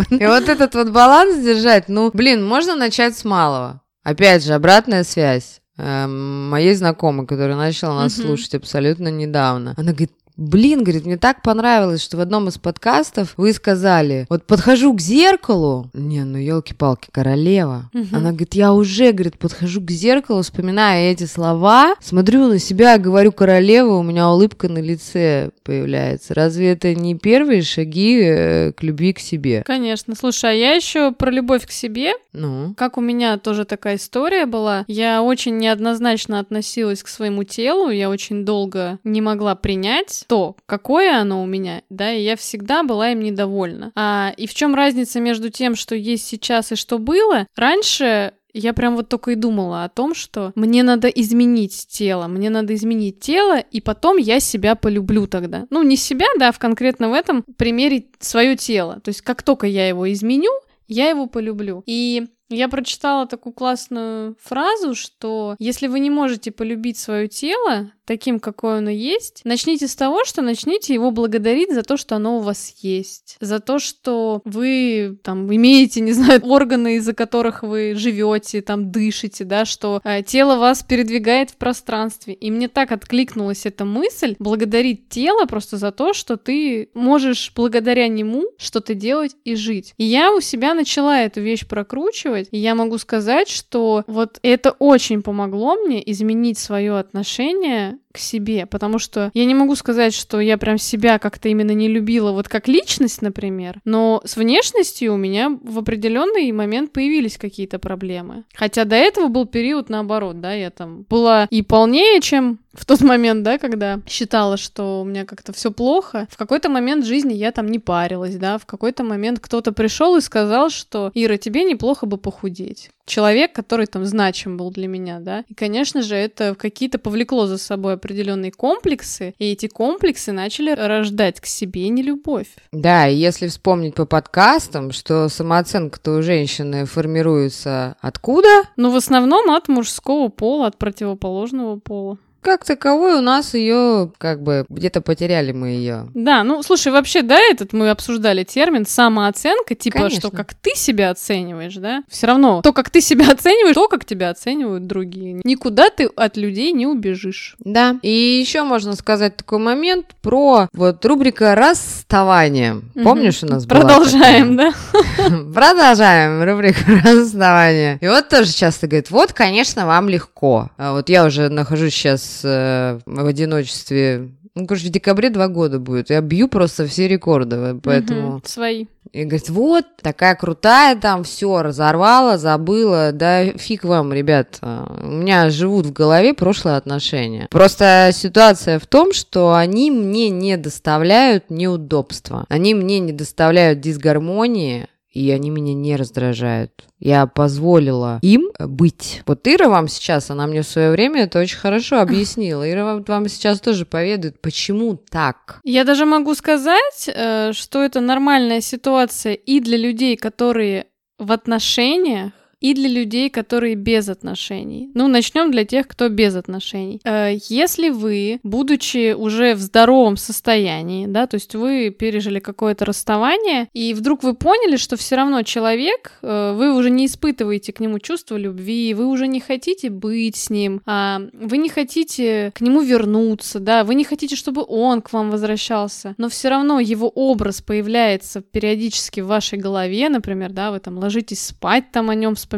И 0.10 0.26
вот 0.26 0.50
этот 0.50 0.74
вот 0.76 0.90
баланс 0.90 1.38
держать, 1.44 1.88
ну, 1.90 2.10
блин, 2.14 2.44
можно 2.46 2.76
начать 2.76 3.16
с 3.18 3.24
малого. 3.26 3.82
Опять 4.04 4.44
же, 4.44 4.54
обратная 4.54 5.04
связь 5.04 5.62
эм, 5.78 6.50
моей 6.50 6.74
знакомой, 6.74 7.28
которая 7.28 7.56
начала 7.58 8.02
нас 8.04 8.16
слушать 8.16 8.56
абсолютно 8.56 9.10
недавно. 9.10 9.74
Она 9.78 9.92
говорит, 9.92 10.12
Блин, 10.36 10.84
говорит, 10.84 11.06
мне 11.06 11.18
так 11.18 11.42
понравилось, 11.44 12.02
что 12.02 12.18
в 12.18 12.20
одном 12.20 12.48
из 12.48 12.58
подкастов 12.58 13.34
вы 13.38 13.54
сказали, 13.54 14.26
вот 14.30 14.46
подхожу 14.46 14.94
к 14.96 15.02
зеркалу, 15.02 15.90
не, 15.94 16.24
ну 16.24 16.38
елки-палки, 16.38 17.10
королева. 17.12 17.90
Угу. 17.94 18.08
Она 18.12 18.30
говорит, 18.32 18.56
я 18.56 18.74
уже, 18.74 19.12
говорит, 19.12 19.38
подхожу 19.38 19.82
к 19.82 19.92
зеркалу, 19.92 20.42
вспоминая 20.42 21.12
эти 21.12 21.26
слова, 21.26 21.94
смотрю 22.02 22.48
на 22.48 22.60
себя, 22.60 22.98
говорю 22.98 23.32
королева, 23.32 23.94
у 23.94 24.04
меня 24.04 24.30
улыбка 24.30 24.70
на 24.70 24.80
лице 24.80 25.52
появляется. 25.64 26.34
Разве 26.34 26.72
это 26.72 26.96
не 26.96 27.16
первые 27.16 27.62
шаги 27.62 28.20
э, 28.24 28.72
к 28.72 28.82
любви 28.82 29.14
к 29.14 29.20
себе? 29.20 29.64
Конечно. 29.66 30.16
Слушай, 30.16 30.52
а 30.52 30.54
я 30.54 30.74
еще 30.74 31.12
про 31.12 31.32
любовь 31.32 31.66
к 31.68 31.72
себе. 31.72 32.14
Ну? 32.34 32.74
Как 32.76 32.98
у 32.98 33.02
меня 33.02 33.38
тоже 33.38 33.66
такая 33.66 33.96
история 33.98 34.46
была. 34.46 34.84
Я 34.88 35.22
очень 35.22 35.58
неоднозначно 35.58 36.40
относилась 36.40 37.04
к 37.04 37.08
своему 37.08 37.44
телу, 37.44 37.90
я 37.90 38.10
очень 38.10 38.46
долго 38.46 39.00
не 39.04 39.22
могла 39.22 39.56
принять 39.56 40.23
то, 40.24 40.56
какое 40.66 41.20
оно 41.20 41.42
у 41.42 41.46
меня, 41.46 41.84
да, 41.90 42.12
и 42.12 42.24
я 42.24 42.36
всегда 42.36 42.84
была 42.84 43.12
им 43.12 43.22
недовольна. 43.22 43.92
А, 43.96 44.34
и 44.38 44.48
в 44.48 44.54
чем 44.54 44.76
разница 44.76 45.20
между 45.20 45.50
тем, 45.50 45.76
что 45.76 45.96
есть 45.96 46.26
сейчас 46.26 46.72
и 46.72 46.76
что 46.76 47.00
было? 47.00 47.48
Раньше 47.56 48.34
я 48.54 48.74
прям 48.74 48.96
вот 48.96 49.10
только 49.10 49.32
и 49.32 49.36
думала 49.36 49.84
о 49.84 49.90
том, 49.90 50.14
что 50.14 50.52
мне 50.56 50.84
надо 50.84 51.08
изменить 51.08 51.88
тело, 51.90 52.28
мне 52.28 52.50
надо 52.50 52.76
изменить 52.76 53.20
тело, 53.20 53.60
и 53.60 53.82
потом 53.82 54.18
я 54.18 54.40
себя 54.40 54.76
полюблю 54.76 55.28
тогда. 55.28 55.66
Ну, 55.70 55.82
не 55.84 55.98
себя, 55.98 56.28
да, 56.38 56.52
в 56.52 56.60
конкретно 56.60 57.10
в 57.10 57.14
этом 57.14 57.44
примере 57.58 58.06
свое 58.20 58.56
тело. 58.56 59.00
То 59.04 59.10
есть 59.10 59.22
как 59.22 59.42
только 59.42 59.66
я 59.66 59.88
его 59.88 60.12
изменю, 60.12 60.52
я 60.88 61.10
его 61.10 61.26
полюблю. 61.26 61.84
И 61.86 62.28
я 62.54 62.70
прочитала 62.70 63.28
такую 63.28 63.54
классную 63.54 64.36
фразу, 64.42 64.96
что 64.96 65.56
если 65.60 65.88
вы 65.88 66.00
не 66.00 66.10
можете 66.10 66.52
полюбить 66.52 66.98
свое 66.98 67.28
тело 67.28 67.92
таким, 68.06 68.40
какое 68.40 68.80
оно 68.80 68.90
есть, 68.90 69.42
начните 69.46 69.88
с 69.88 69.96
того, 69.96 70.26
что 70.26 70.42
начните 70.42 70.94
его 70.94 71.12
благодарить 71.12 71.74
за 71.74 71.84
то, 71.84 71.98
что 71.98 72.16
оно 72.16 72.38
у 72.38 72.42
вас 72.42 72.76
есть, 72.82 73.38
за 73.40 73.60
то, 73.60 73.80
что 73.80 74.42
вы 74.46 75.18
там 75.24 75.54
имеете, 75.54 76.02
не 76.02 76.12
знаю, 76.12 76.42
органы, 76.44 76.98
из-за 76.98 77.14
которых 77.14 77.64
вы 77.64 77.94
живете, 77.96 78.62
там 78.62 78.92
дышите, 78.92 79.44
да, 79.44 79.66
что 79.66 80.02
э, 80.04 80.24
тело 80.24 80.58
вас 80.58 80.84
передвигает 80.84 81.52
в 81.52 81.58
пространстве. 81.58 82.34
И 82.34 82.52
мне 82.52 82.68
так 82.68 82.92
откликнулась 82.92 83.66
эта 83.66 83.86
мысль 83.86 84.36
благодарить 84.40 85.10
тело 85.10 85.46
просто 85.46 85.78
за 85.78 85.92
то, 85.92 86.14
что 86.14 86.38
ты 86.38 86.90
можешь 86.94 87.52
благодаря 87.56 88.08
нему 88.08 88.44
что-то 88.58 88.94
делать 88.94 89.36
и 89.44 89.56
жить. 89.56 89.94
И 89.98 90.04
я 90.04 90.34
у 90.34 90.42
себя 90.42 90.74
начала 90.74 91.20
эту 91.20 91.42
вещь 91.42 91.66
прокручивать 91.68 92.43
делать. 92.44 92.50
И 92.52 92.58
я 92.58 92.76
могу 92.76 92.98
сказать, 92.98 93.50
что 93.50 94.04
вот 94.08 94.40
это 94.42 94.72
очень 94.72 95.22
помогло 95.22 95.76
мне 95.76 96.02
изменить 96.12 96.58
свое 96.58 96.98
отношение 96.98 97.98
к 98.14 98.20
себе, 98.20 98.66
потому 98.66 99.00
что 99.00 99.32
я 99.34 99.46
не 99.46 99.56
могу 99.56 99.76
сказать, 99.76 100.14
что 100.14 100.40
я 100.40 100.58
прям 100.58 100.78
себя 100.78 101.18
как-то 101.20 101.50
именно 101.50 101.72
не 101.72 101.88
любила, 101.88 102.32
вот 102.32 102.48
как 102.48 102.68
личность, 102.68 103.22
например, 103.22 103.82
но 103.86 104.22
с 104.24 104.38
внешностью 104.38 105.14
у 105.14 105.18
меня 105.18 105.58
в 105.64 105.80
определенный 105.80 106.52
момент 106.52 106.94
появились 106.94 107.38
какие-то 107.38 107.80
проблемы. 107.80 108.44
Хотя 108.54 108.86
до 108.86 108.96
этого 108.96 109.28
был 109.28 109.46
период 109.46 109.90
наоборот, 109.90 110.40
да, 110.40 110.54
я 110.54 110.70
там 110.70 111.06
была 111.10 111.48
и 111.50 111.64
полнее, 111.64 112.22
чем 112.22 112.60
в 112.74 112.86
тот 112.86 113.02
момент, 113.02 113.44
да, 113.44 113.58
когда 113.58 114.00
считала, 114.08 114.58
что 114.58 115.02
у 115.02 115.06
меня 115.06 115.26
как-то 115.26 115.54
все 115.54 115.72
плохо, 115.72 116.28
в 116.30 116.38
какой-то 116.38 116.70
момент 116.70 117.06
жизни 117.06 117.34
я 117.34 117.52
там 117.52 117.68
не 117.68 117.80
парилась, 117.80 118.36
да, 118.36 118.58
в 118.58 118.66
какой-то 118.66 119.04
момент 119.04 119.40
кто-то 119.40 119.72
пришел 119.72 120.16
и 120.18 120.22
сказал, 120.22 120.70
что 120.70 121.12
Ира, 121.14 121.38
тебе 121.38 121.64
неплохо 121.64 122.06
бы 122.06 122.18
похудеть. 122.18 122.92
Человек, 123.06 123.54
который 123.54 123.86
там 123.86 124.06
значим 124.06 124.58
был 124.58 124.72
для 124.72 124.88
меня, 124.88 125.20
да. 125.20 125.44
И, 125.48 125.54
конечно 125.54 126.02
же, 126.02 126.16
это 126.16 126.56
какие-то 126.56 127.00
повлекло 127.00 127.48
за 127.48 127.58
собой 127.58 127.94
определенные 127.94 128.52
комплексы, 128.52 129.34
и 129.38 129.52
эти 129.52 129.68
комплексы 129.68 130.32
начали 130.32 130.72
рождать 130.72 131.42
к 131.42 131.46
себе 131.46 131.90
нелюбовь. 131.90 132.48
Да, 132.72 133.08
и 133.08 133.16
если 133.16 133.48
вспомнить 133.48 133.96
по 133.96 134.06
подкастам, 134.06 134.92
что 134.92 135.28
самооценка-то 135.28 136.18
у 136.18 136.22
женщины 136.22 136.86
формируется 136.86 137.98
откуда? 138.00 138.64
Ну, 138.78 138.92
в 138.92 138.96
основном 138.96 139.52
от 139.52 139.68
мужского 139.68 140.30
пола, 140.30 140.68
от 140.68 140.78
противоположного 140.78 141.78
пола 141.80 142.18
как 142.44 142.66
таковой 142.66 143.16
у 143.16 143.22
нас 143.22 143.54
ее, 143.54 144.12
как 144.18 144.44
бы, 144.44 144.66
где-то 144.70 145.02
потеряли 145.02 145.52
мы 145.52 145.70
ее. 145.70 146.08
Да, 146.14 146.44
ну, 146.44 146.62
слушай, 146.62 146.92
вообще, 146.92 147.22
да, 147.22 147.40
этот 147.40 147.74
мы 147.74 147.90
обсуждали 147.90 148.44
термин 148.44 148.86
самооценка, 148.86 149.76
типа, 149.76 149.98
Конечно. 149.98 150.20
что 150.20 150.30
как 150.30 150.54
ты 150.54 150.72
себя 150.76 151.10
оцениваешь, 151.10 151.76
да? 151.76 152.04
Все 152.10 152.28
равно 152.28 152.62
то, 152.62 152.74
как 152.74 152.90
ты 152.90 153.02
себя 153.02 153.28
оцениваешь, 153.32 153.76
то, 153.76 153.88
как 153.88 154.06
тебя 154.06 154.30
оценивают 154.30 154.86
другие. 154.88 155.42
Никуда 155.44 155.90
ты 155.90 156.06
от 156.16 156.38
людей 156.38 156.72
не 156.74 156.86
убежишь. 156.86 157.56
Да. 157.60 157.98
И 158.02 158.10
еще 158.10 158.64
можно 158.64 158.96
сказать 158.96 159.38
такой 159.38 159.60
момент 159.60 160.08
про 160.22 160.68
вот 160.74 161.04
рубрика 161.06 161.56
расставание. 161.56 162.76
Угу. 162.96 163.04
Помнишь, 163.04 163.44
у 163.44 163.48
нас 163.48 163.66
Продолжаем, 163.66 164.58
да? 164.58 164.72
Продолжаем 165.54 166.44
рубрику 166.44 166.80
расставание. 167.04 167.98
И 168.02 168.08
вот 168.08 168.30
тоже 168.30 168.52
часто 168.52 168.88
говорят, 168.88 169.10
вот, 169.10 169.34
конечно, 169.34 169.86
вам 169.86 170.10
легко. 170.10 170.70
А 170.78 170.94
вот 170.94 171.10
я 171.10 171.26
уже 171.26 171.50
нахожусь 171.50 171.94
сейчас 171.94 172.33
э, 172.44 173.00
в 173.06 173.26
одиночестве. 173.26 174.32
Ну, 174.56 174.68
короче, 174.68 174.88
в 174.88 174.92
декабре 174.92 175.30
два 175.30 175.48
года 175.48 175.80
будет. 175.80 176.10
Я 176.10 176.22
бью 176.22 176.48
просто 176.48 176.86
все 176.86 177.08
рекорды, 177.08 177.80
поэтому... 177.82 178.36
Угу, 178.36 178.42
свои. 178.46 178.86
И 179.12 179.26
говорит, 179.26 179.50
вот, 179.50 179.86
такая 180.02 180.34
крутая 180.34 180.96
там, 180.96 181.24
все, 181.24 181.62
разорвала, 181.62 182.40
забыла. 182.40 183.12
Да 183.12 183.46
фиг 183.58 183.84
вам, 183.84 184.12
ребят. 184.12 184.58
У 184.62 185.08
меня 185.08 185.52
живут 185.52 185.86
в 185.86 185.94
голове 185.94 186.34
прошлые 186.34 186.78
отношения. 186.78 187.48
Просто 187.52 188.10
ситуация 188.12 188.80
в 188.80 188.88
том, 188.88 189.14
что 189.14 189.54
они 189.54 189.92
мне 189.92 190.30
не 190.32 190.58
доставляют 190.58 191.52
неудобства. 191.52 192.46
Они 192.50 192.74
мне 192.74 193.00
не 193.00 193.12
доставляют 193.12 193.82
дисгармонии, 193.82 194.88
и 195.14 195.30
они 195.32 195.50
меня 195.52 195.74
не 195.74 195.96
раздражают. 195.96 196.72
Я 197.00 197.28
позволила 197.28 198.20
им 198.22 198.50
быть. 198.60 199.22
Вот 199.26 199.48
Ира 199.48 199.70
вам 199.70 199.88
сейчас, 199.88 200.32
она 200.32 200.48
мне 200.48 200.64
в 200.64 200.68
свое 200.68 200.92
время 200.92 201.24
это 201.24 201.40
очень 201.40 201.58
хорошо 201.58 202.00
объяснила. 202.02 202.70
Ира 202.70 202.84
вам, 202.84 203.04
вам 203.08 203.30
сейчас 203.30 203.62
тоже 203.62 203.86
поведает, 203.86 204.42
почему 204.42 204.96
так. 204.96 205.60
Я 205.64 205.84
даже 205.84 206.06
могу 206.06 206.34
сказать, 206.34 207.08
э, 207.08 207.52
что 207.54 207.84
это 207.84 208.02
нормальная 208.02 208.62
ситуация 208.62 209.34
и 209.34 209.60
для 209.60 209.78
людей, 209.78 210.18
которые 210.18 210.88
в 211.20 211.32
отношениях, 211.32 212.32
и 212.64 212.74
для 212.74 212.88
людей, 212.88 213.30
которые 213.30 213.76
без 213.76 214.08
отношений. 214.08 214.90
Ну, 214.94 215.10
начнем 215.10 215.52
для 215.52 215.66
тех, 215.66 215.86
кто 215.86 216.08
без 216.08 216.34
отношений. 216.36 217.02
Э, 217.04 217.34
если 217.50 217.90
вы, 217.90 218.40
будучи 218.42 219.14
уже 219.14 219.54
в 219.54 219.60
здоровом 219.60 220.16
состоянии, 220.16 221.06
да, 221.06 221.28
то 221.28 221.36
есть 221.36 221.56
вы 221.56 221.90
пережили 221.90 222.40
какое-то 222.40 222.86
расставание, 222.86 223.68
и 223.74 223.94
вдруг 223.94 224.24
вы 224.24 224.34
поняли, 224.34 224.78
что 224.78 224.96
все 224.96 225.18
равно 225.18 225.44
человек, 225.44 226.14
э, 226.22 226.54
вы 226.56 226.74
уже 226.74 226.90
не 226.90 227.08
испытываете 227.08 227.74
к 227.74 227.82
нему 227.82 228.00
чувство 228.00 228.38
любви, 228.38 228.94
вы 228.94 229.08
уже 229.08 229.28
не 229.28 229.42
хотите 229.42 229.90
быть 229.90 230.38
с 230.38 230.50
ним, 230.50 230.82
а 230.86 231.22
вы 231.34 231.58
не 231.58 231.68
хотите 231.68 232.52
к 232.56 232.62
нему 232.62 232.82
вернуться, 232.82 233.60
да, 233.60 233.84
вы 233.84 233.94
не 233.96 234.06
хотите, 234.06 234.38
чтобы 234.38 234.64
он 234.66 235.02
к 235.02 235.12
вам 235.12 235.32
возвращался, 235.32 236.16
но 236.18 236.30
все 236.30 236.48
равно 236.48 236.80
его 236.80 237.10
образ 237.10 237.62
появляется 237.62 238.40
периодически 238.40 239.20
в 239.20 239.28
вашей 239.28 239.60
голове, 239.60 240.08
например, 240.08 240.54
да, 240.54 240.72
вы 240.72 240.80
там 240.80 240.98
ложитесь 240.98 241.44
спать, 241.44 241.92
там 241.92 242.10
о 242.10 242.16
нем 242.16 242.36
вспоминаете. 242.36 242.53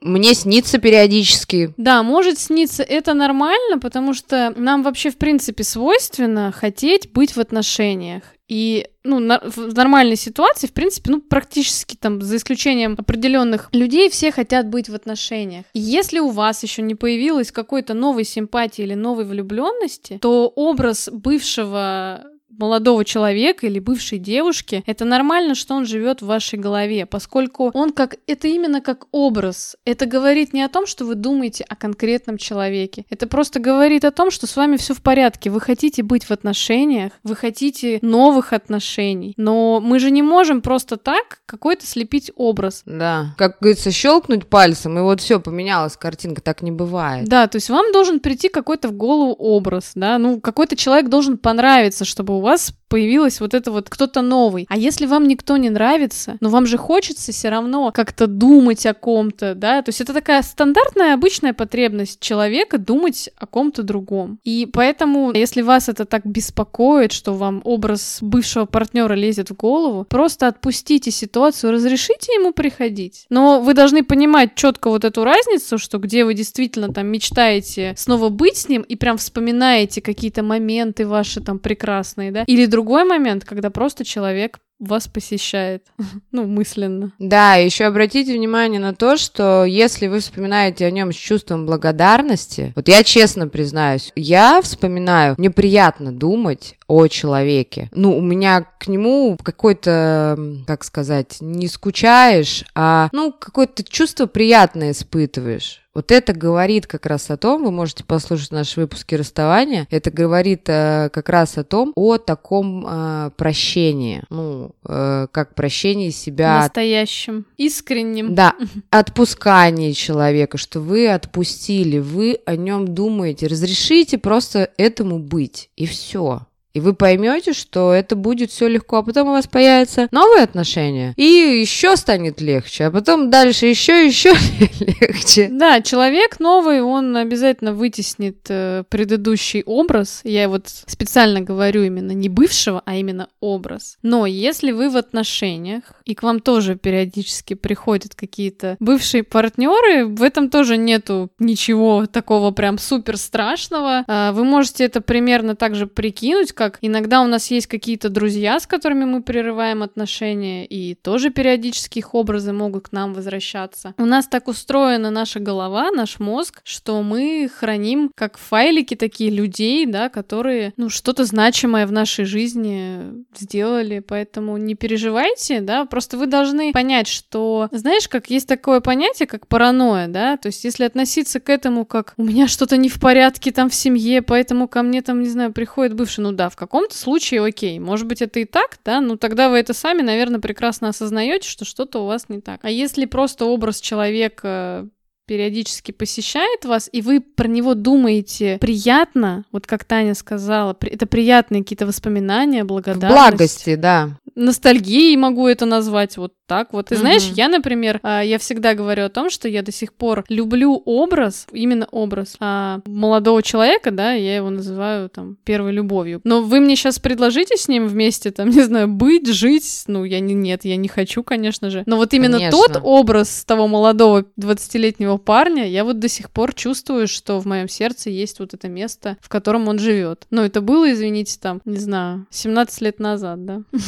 Мне 0.00 0.34
снится 0.34 0.78
периодически. 0.78 1.72
Да, 1.76 2.02
может 2.02 2.38
сниться. 2.38 2.82
Это 2.82 3.14
нормально, 3.14 3.78
потому 3.78 4.14
что 4.14 4.52
нам 4.56 4.82
вообще, 4.82 5.10
в 5.10 5.16
принципе, 5.16 5.64
свойственно 5.64 6.52
хотеть 6.52 7.12
быть 7.12 7.36
в 7.36 7.40
отношениях. 7.40 8.22
И, 8.48 8.86
ну, 9.04 9.18
на, 9.18 9.40
в 9.40 9.74
нормальной 9.74 10.16
ситуации, 10.16 10.66
в 10.66 10.72
принципе, 10.72 11.10
ну, 11.10 11.20
практически 11.20 11.96
там, 11.96 12.22
за 12.22 12.36
исключением 12.36 12.94
определенных 12.96 13.68
людей, 13.72 14.08
все 14.08 14.32
хотят 14.32 14.68
быть 14.68 14.88
в 14.88 14.94
отношениях. 14.94 15.66
И 15.74 15.80
если 15.80 16.18
у 16.18 16.30
вас 16.30 16.62
еще 16.62 16.80
не 16.80 16.94
появилось 16.94 17.52
какой-то 17.52 17.92
новой 17.92 18.24
симпатии 18.24 18.82
или 18.82 18.94
новой 18.94 19.26
влюбленности, 19.26 20.18
то 20.22 20.48
образ 20.48 21.10
бывшего 21.12 22.24
молодого 22.48 23.04
человека 23.04 23.66
или 23.66 23.78
бывшей 23.78 24.18
девушки, 24.18 24.82
это 24.86 25.04
нормально, 25.04 25.54
что 25.54 25.74
он 25.74 25.86
живет 25.86 26.22
в 26.22 26.26
вашей 26.26 26.58
голове, 26.58 27.06
поскольку 27.06 27.70
он 27.74 27.92
как 27.92 28.16
это 28.26 28.48
именно 28.48 28.80
как 28.80 29.06
образ. 29.12 29.76
Это 29.84 30.06
говорит 30.06 30.52
не 30.52 30.62
о 30.62 30.68
том, 30.68 30.86
что 30.86 31.04
вы 31.04 31.14
думаете 31.14 31.64
о 31.68 31.76
конкретном 31.76 32.38
человеке. 32.38 33.04
Это 33.10 33.26
просто 33.26 33.60
говорит 33.60 34.04
о 34.04 34.10
том, 34.10 34.30
что 34.30 34.46
с 34.46 34.56
вами 34.56 34.76
все 34.76 34.94
в 34.94 35.02
порядке. 35.02 35.50
Вы 35.50 35.60
хотите 35.60 36.02
быть 36.02 36.24
в 36.24 36.30
отношениях, 36.30 37.12
вы 37.22 37.36
хотите 37.36 37.98
новых 38.02 38.52
отношений. 38.52 39.34
Но 39.36 39.80
мы 39.80 39.98
же 39.98 40.10
не 40.10 40.22
можем 40.22 40.62
просто 40.62 40.96
так 40.96 41.40
какой-то 41.46 41.86
слепить 41.86 42.30
образ. 42.34 42.82
Да. 42.86 43.34
Как 43.36 43.58
говорится, 43.60 43.90
щелкнуть 43.90 44.46
пальцем, 44.48 44.98
и 44.98 45.02
вот 45.02 45.20
все 45.20 45.40
поменялась 45.40 45.96
картинка. 45.96 46.40
Так 46.42 46.62
не 46.62 46.70
бывает. 46.70 47.28
Да, 47.28 47.46
то 47.46 47.56
есть 47.56 47.70
вам 47.70 47.92
должен 47.92 48.20
прийти 48.20 48.48
какой-то 48.48 48.88
в 48.88 48.92
голову 48.92 49.32
образ, 49.38 49.92
да, 49.94 50.18
ну 50.18 50.40
какой-то 50.40 50.76
человек 50.76 51.08
должен 51.08 51.38
понравиться, 51.38 52.04
чтобы 52.04 52.37
у 52.38 52.40
вас 52.40 52.72
появилась 52.88 53.40
вот 53.40 53.54
это 53.54 53.70
вот 53.70 53.88
кто-то 53.88 54.22
новый. 54.22 54.66
А 54.68 54.76
если 54.76 55.06
вам 55.06 55.28
никто 55.28 55.56
не 55.56 55.70
нравится, 55.70 56.36
но 56.40 56.48
вам 56.48 56.66
же 56.66 56.76
хочется 56.76 57.32
все 57.32 57.48
равно 57.48 57.92
как-то 57.92 58.26
думать 58.26 58.86
о 58.86 58.94
ком-то, 58.94 59.54
да, 59.54 59.82
то 59.82 59.90
есть 59.90 60.00
это 60.00 60.12
такая 60.12 60.42
стандартная 60.42 61.14
обычная 61.14 61.52
потребность 61.52 62.20
человека 62.20 62.78
думать 62.78 63.30
о 63.36 63.46
ком-то 63.46 63.82
другом. 63.82 64.38
И 64.44 64.68
поэтому, 64.72 65.32
если 65.32 65.62
вас 65.62 65.88
это 65.88 66.04
так 66.04 66.24
беспокоит, 66.24 67.12
что 67.12 67.34
вам 67.34 67.60
образ 67.64 68.18
бывшего 68.20 68.64
партнера 68.64 69.14
лезет 69.14 69.50
в 69.50 69.56
голову, 69.56 70.04
просто 70.04 70.48
отпустите 70.48 71.10
ситуацию, 71.10 71.72
разрешите 71.72 72.32
ему 72.32 72.52
приходить. 72.52 73.26
Но 73.30 73.60
вы 73.60 73.74
должны 73.74 74.02
понимать 74.04 74.54
четко 74.54 74.90
вот 74.90 75.04
эту 75.04 75.24
разницу, 75.24 75.78
что 75.78 75.98
где 75.98 76.24
вы 76.24 76.34
действительно 76.34 76.92
там 76.92 77.06
мечтаете 77.06 77.94
снова 77.96 78.28
быть 78.28 78.56
с 78.56 78.68
ним 78.68 78.82
и 78.82 78.96
прям 78.96 79.18
вспоминаете 79.18 80.00
какие-то 80.00 80.42
моменты 80.42 81.06
ваши 81.06 81.40
там 81.40 81.58
прекрасные, 81.58 82.30
да, 82.30 82.44
или 82.46 82.66
другой 82.78 83.02
момент, 83.02 83.44
когда 83.44 83.70
просто 83.70 84.04
человек 84.04 84.60
вас 84.78 85.08
посещает, 85.08 85.86
ну, 86.32 86.46
мысленно. 86.46 87.12
Да, 87.18 87.54
еще 87.54 87.84
обратите 87.84 88.34
внимание 88.34 88.80
на 88.80 88.94
то, 88.94 89.16
что 89.16 89.64
если 89.64 90.06
вы 90.06 90.20
вспоминаете 90.20 90.86
о 90.86 90.90
нем 90.90 91.12
с 91.12 91.16
чувством 91.16 91.66
благодарности, 91.66 92.72
вот 92.76 92.88
я 92.88 93.02
честно 93.02 93.48
признаюсь, 93.48 94.12
я 94.14 94.60
вспоминаю, 94.62 95.34
мне 95.38 95.50
приятно 95.50 96.12
думать 96.12 96.76
о 96.86 97.06
человеке. 97.08 97.90
Ну, 97.92 98.16
у 98.16 98.22
меня 98.22 98.66
к 98.78 98.88
нему 98.88 99.36
какой-то, 99.42 100.38
как 100.66 100.84
сказать, 100.84 101.36
не 101.40 101.68
скучаешь, 101.68 102.64
а, 102.74 103.08
ну, 103.12 103.32
какое-то 103.32 103.84
чувство 103.84 104.26
приятное 104.26 104.92
испытываешь. 104.92 105.82
Вот 105.98 106.12
это 106.12 106.32
говорит 106.32 106.86
как 106.86 107.06
раз 107.06 107.28
о 107.28 107.36
том, 107.36 107.64
вы 107.64 107.72
можете 107.72 108.04
послушать 108.04 108.52
наши 108.52 108.78
выпуски 108.78 109.16
расставания, 109.16 109.88
это 109.90 110.12
говорит 110.12 110.68
э, 110.68 111.10
как 111.12 111.28
раз 111.28 111.58
о 111.58 111.64
том, 111.64 111.92
о 111.96 112.18
таком 112.18 112.86
э, 112.86 113.30
прощении, 113.36 114.22
ну, 114.30 114.67
э, 114.84 115.26
как 115.30 115.54
прощении 115.54 116.10
себя. 116.10 116.60
Настоящим, 116.60 117.46
искренним. 117.56 118.34
Да, 118.34 118.54
отпускании 118.90 119.92
человека, 119.92 120.58
что 120.58 120.80
вы 120.80 121.08
отпустили, 121.08 121.98
вы 121.98 122.38
о 122.46 122.56
нем 122.56 122.94
думаете, 122.94 123.46
разрешите 123.46 124.18
просто 124.18 124.70
этому 124.76 125.18
быть, 125.18 125.70
и 125.76 125.86
все. 125.86 126.46
И 126.78 126.80
вы 126.80 126.94
поймете, 126.94 127.54
что 127.54 127.92
это 127.92 128.14
будет 128.14 128.52
все 128.52 128.68
легко, 128.68 128.98
а 128.98 129.02
потом 129.02 129.30
у 129.30 129.32
вас 129.32 129.48
появятся 129.48 130.06
новые 130.12 130.44
отношения, 130.44 131.12
и 131.16 131.24
еще 131.24 131.96
станет 131.96 132.40
легче, 132.40 132.84
а 132.84 132.92
потом 132.92 133.30
дальше 133.30 133.66
еще 133.66 134.06
еще 134.06 134.32
легче. 134.78 135.48
Да, 135.50 135.80
человек 135.80 136.38
новый, 136.38 136.80
он 136.80 137.16
обязательно 137.16 137.72
вытеснит 137.72 138.46
э, 138.48 138.84
предыдущий 138.88 139.64
образ. 139.66 140.20
Я 140.22 140.48
вот 140.48 140.68
специально 140.68 141.40
говорю 141.40 141.82
именно 141.82 142.12
не 142.12 142.28
бывшего, 142.28 142.80
а 142.86 142.94
именно 142.94 143.26
образ. 143.40 143.98
Но 144.02 144.24
если 144.24 144.70
вы 144.70 144.88
в 144.88 144.96
отношениях, 144.96 145.82
и 146.04 146.14
к 146.14 146.22
вам 146.22 146.38
тоже 146.38 146.76
периодически 146.76 147.54
приходят 147.54 148.14
какие-то 148.14 148.76
бывшие 148.78 149.24
партнеры, 149.24 150.06
в 150.06 150.22
этом 150.22 150.48
тоже 150.48 150.76
нету 150.76 151.28
ничего 151.40 152.06
такого 152.06 152.52
прям 152.52 152.78
супер 152.78 153.16
страшного. 153.16 154.04
Э, 154.06 154.30
вы 154.30 154.44
можете 154.44 154.84
это 154.84 155.00
примерно 155.00 155.56
так 155.56 155.74
же 155.74 155.88
прикинуть, 155.88 156.52
как 156.52 156.67
иногда 156.80 157.22
у 157.22 157.26
нас 157.26 157.50
есть 157.50 157.66
какие-то 157.66 158.08
друзья, 158.08 158.60
с 158.60 158.66
которыми 158.66 159.04
мы 159.04 159.22
прерываем 159.22 159.82
отношения, 159.82 160.66
и 160.66 160.94
тоже 160.94 161.30
периодически 161.30 161.98
их 161.98 162.14
образы 162.14 162.52
могут 162.52 162.88
к 162.88 162.92
нам 162.92 163.14
возвращаться. 163.14 163.94
У 163.98 164.04
нас 164.04 164.26
так 164.26 164.48
устроена 164.48 165.10
наша 165.10 165.40
голова, 165.40 165.90
наш 165.90 166.18
мозг, 166.20 166.60
что 166.64 167.02
мы 167.02 167.50
храним 167.52 168.10
как 168.14 168.38
файлики 168.38 168.94
такие 168.94 169.30
людей, 169.30 169.86
да, 169.86 170.08
которые, 170.08 170.72
ну, 170.76 170.88
что-то 170.88 171.24
значимое 171.24 171.86
в 171.86 171.92
нашей 171.92 172.24
жизни 172.24 173.24
сделали, 173.36 174.00
поэтому 174.00 174.56
не 174.56 174.74
переживайте, 174.74 175.60
да, 175.60 175.84
просто 175.84 176.16
вы 176.18 176.26
должны 176.26 176.72
понять, 176.72 177.08
что, 177.08 177.68
знаешь, 177.72 178.08
как 178.08 178.30
есть 178.30 178.48
такое 178.48 178.80
понятие, 178.80 179.26
как 179.26 179.46
паранойя, 179.46 180.08
да, 180.08 180.36
то 180.36 180.46
есть 180.48 180.64
если 180.64 180.84
относиться 180.84 181.40
к 181.40 181.48
этому 181.48 181.84
как 181.84 182.14
у 182.16 182.24
меня 182.24 182.48
что-то 182.48 182.76
не 182.76 182.88
в 182.88 183.00
порядке 183.00 183.52
там 183.52 183.70
в 183.70 183.74
семье, 183.74 184.22
поэтому 184.22 184.68
ко 184.68 184.82
мне 184.82 185.02
там, 185.02 185.22
не 185.22 185.28
знаю, 185.28 185.52
приходит 185.52 185.94
бывший, 185.94 186.20
ну 186.20 186.32
да, 186.32 186.47
в 186.50 186.56
каком-то 186.56 186.96
случае 186.96 187.44
окей. 187.44 187.78
Может 187.78 188.06
быть, 188.06 188.22
это 188.22 188.40
и 188.40 188.44
так, 188.44 188.78
да, 188.84 189.00
ну 189.00 189.16
тогда 189.16 189.48
вы 189.48 189.58
это 189.58 189.74
сами, 189.74 190.02
наверное, 190.02 190.40
прекрасно 190.40 190.88
осознаете, 190.88 191.48
что 191.48 191.64
что-то 191.64 192.02
у 192.02 192.06
вас 192.06 192.28
не 192.28 192.40
так. 192.40 192.60
А 192.62 192.70
если 192.70 193.04
просто 193.04 193.44
образ 193.46 193.80
человека 193.80 194.88
периодически 195.28 195.92
посещает 195.92 196.64
вас, 196.64 196.88
и 196.90 197.02
вы 197.02 197.20
про 197.20 197.46
него 197.46 197.74
думаете 197.74 198.56
приятно, 198.60 199.44
вот 199.52 199.66
как 199.66 199.84
Таня 199.84 200.14
сказала, 200.14 200.76
это 200.80 201.06
приятные 201.06 201.62
какие-то 201.62 201.86
воспоминания, 201.86 202.64
благодарность. 202.64 203.14
Благости, 203.14 203.74
да. 203.74 204.16
Ностальгией 204.38 205.16
могу 205.16 205.48
это 205.48 205.66
назвать, 205.66 206.16
вот 206.16 206.32
так 206.46 206.72
вот. 206.72 206.90
И 206.90 206.94
угу. 206.94 207.00
знаешь, 207.00 207.24
я, 207.34 207.48
например, 207.48 208.00
а, 208.02 208.22
я 208.22 208.38
всегда 208.38 208.74
говорю 208.74 209.04
о 209.04 209.08
том, 209.08 209.30
что 209.30 209.48
я 209.48 209.62
до 209.62 209.70
сих 209.70 209.92
пор 209.92 210.24
люблю 210.28 210.80
образ, 210.84 211.46
именно 211.52 211.86
образ 211.90 212.36
а, 212.40 212.80
молодого 212.86 213.42
человека, 213.42 213.90
да, 213.90 214.12
я 214.12 214.36
его 214.36 214.48
называю 214.50 215.10
там 215.10 215.36
первой 215.44 215.72
любовью. 215.72 216.20
Но 216.24 216.42
вы 216.42 216.60
мне 216.60 216.76
сейчас 216.76 216.98
предложите 216.98 217.56
с 217.56 217.68
ним 217.68 217.86
вместе, 217.86 218.30
там, 218.30 218.48
не 218.50 218.62
знаю, 218.62 218.88
быть, 218.88 219.28
жить, 219.28 219.84
ну, 219.88 220.04
я 220.04 220.20
не, 220.20 220.34
нет, 220.34 220.64
я 220.64 220.76
не 220.76 220.88
хочу, 220.88 221.22
конечно 221.22 221.68
же. 221.68 221.82
Но 221.86 221.96
вот 221.96 222.14
именно 222.14 222.38
конечно. 222.38 222.58
тот 222.58 222.80
образ 222.82 223.44
того 223.44 223.68
молодого 223.68 224.24
20-летнего 224.40 225.18
парня, 225.18 225.68
я 225.68 225.84
вот 225.84 225.98
до 225.98 226.08
сих 226.08 226.30
пор 226.30 226.54
чувствую, 226.54 227.08
что 227.08 227.40
в 227.40 227.46
моем 227.46 227.68
сердце 227.68 228.10
есть 228.10 228.38
вот 228.38 228.54
это 228.54 228.68
место, 228.68 229.18
в 229.20 229.28
котором 229.28 229.68
он 229.68 229.78
живет. 229.78 230.26
Но 230.30 230.44
это 230.44 230.60
было, 230.60 230.92
извините, 230.92 231.38
там, 231.40 231.60
не 231.64 231.78
знаю, 231.78 232.26
17 232.30 232.80
лет 232.80 233.00
назад, 233.00 233.44
да. 233.44 233.62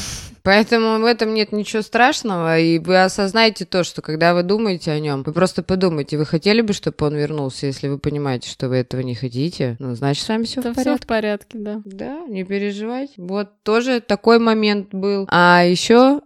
Поэтому 0.43 0.99
в 0.99 1.05
этом 1.05 1.35
нет 1.35 1.53
ничего 1.53 1.83
страшного, 1.83 2.59
и 2.59 2.79
вы 2.79 3.03
осознаете 3.03 3.65
то, 3.65 3.85
что 3.85 4.03
когда 4.03 4.35
вы 4.35 4.43
думаете 4.43 4.91
о 4.93 5.01
нем, 5.01 5.23
вы 5.23 5.33
просто 5.33 5.63
подумайте, 5.63 6.17
вы 6.17 6.27
хотели 6.27 6.61
бы, 6.61 6.73
чтобы 6.73 6.97
он 7.01 7.17
вернулся, 7.17 7.67
если 7.67 7.89
вы 7.89 7.99
понимаете, 7.99 8.49
что 8.49 8.69
вы 8.69 8.77
этого 8.77 9.01
не 9.01 9.15
хотите, 9.15 9.77
ну, 9.79 9.95
значит, 9.95 10.25
с 10.25 10.29
вами 10.29 10.45
все 10.45 10.61
в 10.61 10.65
порядке. 10.65 10.83
Все 10.83 10.97
в 10.97 11.07
порядке, 11.07 11.59
да. 11.59 11.83
Да, 11.85 12.21
не 12.29 12.45
переживайте. 12.45 13.13
Вот 13.17 13.51
тоже 13.63 14.01
такой 14.01 14.39
момент 14.39 14.89
был. 14.93 15.27
А 15.31 15.65
еще 15.65 16.21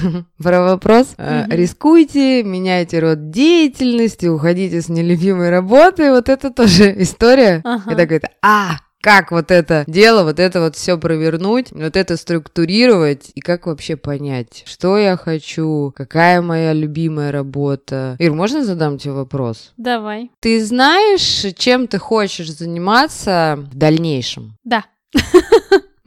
про 0.42 0.62
вопрос. 0.62 1.14
Mm-hmm. 1.16 1.56
Рискуйте, 1.56 2.42
меняйте 2.42 2.98
род 2.98 3.30
деятельности, 3.30 4.26
уходите 4.26 4.80
с 4.80 4.88
нелюбимой 4.88 5.50
работы. 5.50 6.10
Вот 6.10 6.28
это 6.28 6.50
тоже 6.50 6.94
история. 7.02 7.60
Ага. 7.64 7.92
И 7.92 7.96
так 7.96 8.08
говорит, 8.08 8.24
а, 8.42 8.76
как 9.00 9.30
вот 9.30 9.50
это 9.50 9.84
дело, 9.86 10.24
вот 10.24 10.38
это 10.38 10.60
вот 10.60 10.76
все 10.76 10.98
провернуть, 10.98 11.72
вот 11.72 11.96
это 11.96 12.16
структурировать 12.16 13.30
и 13.34 13.40
как 13.40 13.66
вообще 13.66 13.96
понять, 13.96 14.64
что 14.66 14.98
я 14.98 15.16
хочу, 15.16 15.92
какая 15.96 16.42
моя 16.42 16.72
любимая 16.72 17.32
работа. 17.32 18.16
Ир, 18.18 18.32
можно 18.32 18.64
задам 18.64 18.98
тебе 18.98 19.12
вопрос? 19.12 19.72
Давай. 19.76 20.30
Ты 20.40 20.64
знаешь, 20.64 21.54
чем 21.56 21.88
ты 21.88 21.98
хочешь 21.98 22.52
заниматься 22.52 23.58
в 23.70 23.76
дальнейшем? 23.76 24.56
Да. 24.64 24.84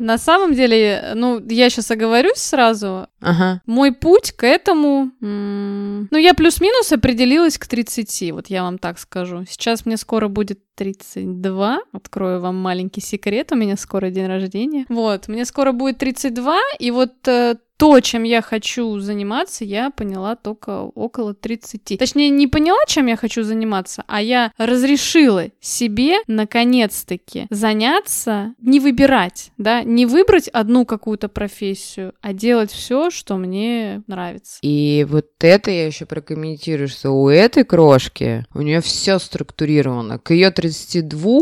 На 0.03 0.17
самом 0.17 0.53
деле, 0.53 1.13
ну, 1.15 1.41
я 1.49 1.69
сейчас 1.69 1.89
оговорюсь 1.89 2.37
сразу. 2.37 3.07
Ага. 3.21 3.61
Мой 3.65 3.93
путь 3.93 4.33
к 4.33 4.45
этому... 4.45 5.11
М- 5.21 6.09
ну, 6.11 6.17
я 6.17 6.33
плюс-минус 6.33 6.91
определилась 6.91 7.57
к 7.57 7.67
30, 7.67 8.31
вот 8.33 8.47
я 8.47 8.63
вам 8.63 8.79
так 8.79 8.99
скажу. 8.99 9.45
Сейчас 9.49 9.85
мне 9.85 9.95
скоро 9.95 10.27
будет 10.27 10.59
32. 10.75 11.79
Открою 11.93 12.41
вам 12.41 12.57
маленький 12.57 12.99
секрет, 12.99 13.53
у 13.53 13.55
меня 13.55 13.77
скоро 13.77 14.09
день 14.09 14.27
рождения. 14.27 14.85
Вот, 14.89 15.29
мне 15.29 15.45
скоро 15.45 15.71
будет 15.71 15.99
32, 15.99 16.59
и 16.79 16.91
вот 16.91 17.25
э, 17.29 17.55
то, 17.83 17.99
чем 17.99 18.23
я 18.23 18.41
хочу 18.41 18.97
заниматься, 19.01 19.65
я 19.65 19.89
поняла 19.89 20.37
только 20.37 20.83
около 20.83 21.33
30. 21.33 21.99
Точнее, 21.99 22.29
не 22.29 22.47
поняла, 22.47 22.79
чем 22.87 23.07
я 23.07 23.17
хочу 23.17 23.43
заниматься, 23.43 24.05
а 24.07 24.21
я 24.21 24.53
разрешила 24.57 25.47
себе, 25.59 26.19
наконец-таки, 26.27 27.45
заняться, 27.49 28.53
не 28.61 28.79
выбирать, 28.79 29.51
да, 29.57 29.83
не 29.83 30.05
выбрать 30.05 30.47
одну 30.47 30.85
какую-то 30.85 31.27
профессию, 31.27 32.13
а 32.21 32.31
делать 32.31 32.71
все, 32.71 33.09
что 33.09 33.35
мне 33.35 34.01
нравится. 34.07 34.59
И 34.61 35.05
вот 35.09 35.25
это 35.41 35.69
я 35.69 35.85
еще 35.85 36.05
прокомментирую, 36.05 36.87
что 36.87 37.11
у 37.11 37.27
этой 37.27 37.65
крошки, 37.65 38.45
у 38.53 38.61
нее 38.61 38.79
все 38.79 39.19
структурировано. 39.19 40.19
К 40.19 40.31
ее 40.31 40.51
32 40.51 41.41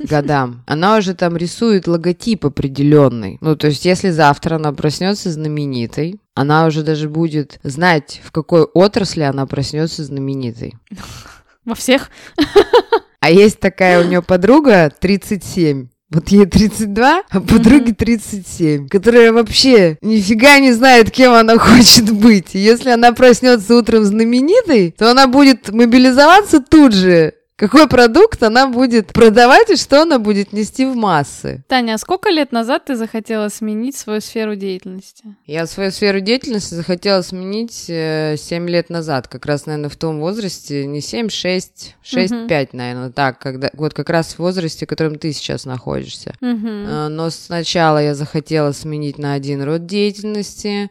годам, 0.00 0.62
она 0.66 0.96
уже 0.96 1.14
там 1.14 1.36
рисует 1.36 1.86
логотип 1.86 2.46
определенный. 2.46 3.38
Ну, 3.40 3.56
то 3.56 3.68
есть, 3.68 3.84
если 3.84 4.10
завтра 4.10 4.56
она 4.56 4.72
проснется 4.72 5.30
знаменитой, 5.30 6.20
она 6.34 6.66
уже 6.66 6.82
даже 6.82 7.08
будет 7.08 7.58
знать, 7.62 8.20
в 8.24 8.32
какой 8.32 8.62
отрасли 8.62 9.22
она 9.22 9.46
проснется 9.46 10.04
знаменитой. 10.04 10.74
Во 11.64 11.74
всех. 11.74 12.10
А 13.20 13.30
есть 13.30 13.58
такая 13.58 14.04
у 14.04 14.08
нее 14.08 14.22
подруга 14.22 14.92
37. 15.00 15.88
Вот 16.10 16.28
ей 16.28 16.46
32, 16.46 17.22
а 17.28 17.40
подруге 17.40 17.92
37, 17.92 18.86
которая 18.86 19.32
вообще 19.32 19.98
нифига 20.02 20.60
не 20.60 20.72
знает, 20.72 21.10
кем 21.10 21.32
она 21.32 21.58
хочет 21.58 22.12
быть. 22.12 22.54
И 22.54 22.60
если 22.60 22.90
она 22.90 23.10
проснется 23.10 23.74
утром 23.74 24.04
знаменитой, 24.04 24.92
то 24.96 25.10
она 25.10 25.26
будет 25.26 25.72
мобилизоваться 25.72 26.60
тут 26.60 26.92
же 26.94 27.34
какой 27.56 27.88
продукт 27.88 28.42
она 28.42 28.66
будет 28.68 29.08
продавать 29.14 29.70
и 29.70 29.76
что 29.76 30.02
она 30.02 30.18
будет 30.18 30.52
нести 30.52 30.84
в 30.84 30.94
массы. 30.94 31.64
Таня, 31.68 31.94
а 31.94 31.98
сколько 31.98 32.28
лет 32.28 32.52
назад 32.52 32.84
ты 32.84 32.96
захотела 32.96 33.48
сменить 33.48 33.96
свою 33.96 34.20
сферу 34.20 34.56
деятельности? 34.56 35.24
Я 35.46 35.66
свою 35.66 35.90
сферу 35.90 36.20
деятельности 36.20 36.74
захотела 36.74 37.22
сменить 37.22 37.86
э, 37.88 38.36
7 38.36 38.68
лет 38.68 38.90
назад, 38.90 39.28
как 39.28 39.46
раз, 39.46 39.64
наверное, 39.64 39.88
в 39.88 39.96
том 39.96 40.20
возрасте, 40.20 40.84
не 40.86 41.00
7, 41.00 41.30
6, 41.30 41.96
6, 42.02 42.32
Мгм. 42.32 42.48
5, 42.48 42.72
наверное, 42.74 43.10
так, 43.10 43.38
когда, 43.38 43.70
вот 43.72 43.94
как 43.94 44.10
раз 44.10 44.34
в 44.34 44.38
возрасте, 44.38 44.84
в 44.84 44.88
котором 44.88 45.18
ты 45.18 45.32
сейчас 45.32 45.64
находишься. 45.64 46.34
Э, 46.42 47.08
Но 47.08 47.30
сначала 47.30 48.02
я 48.02 48.14
захотела 48.14 48.72
сменить 48.72 49.16
на 49.16 49.32
один 49.32 49.62
род 49.62 49.86
деятельности, 49.86 50.90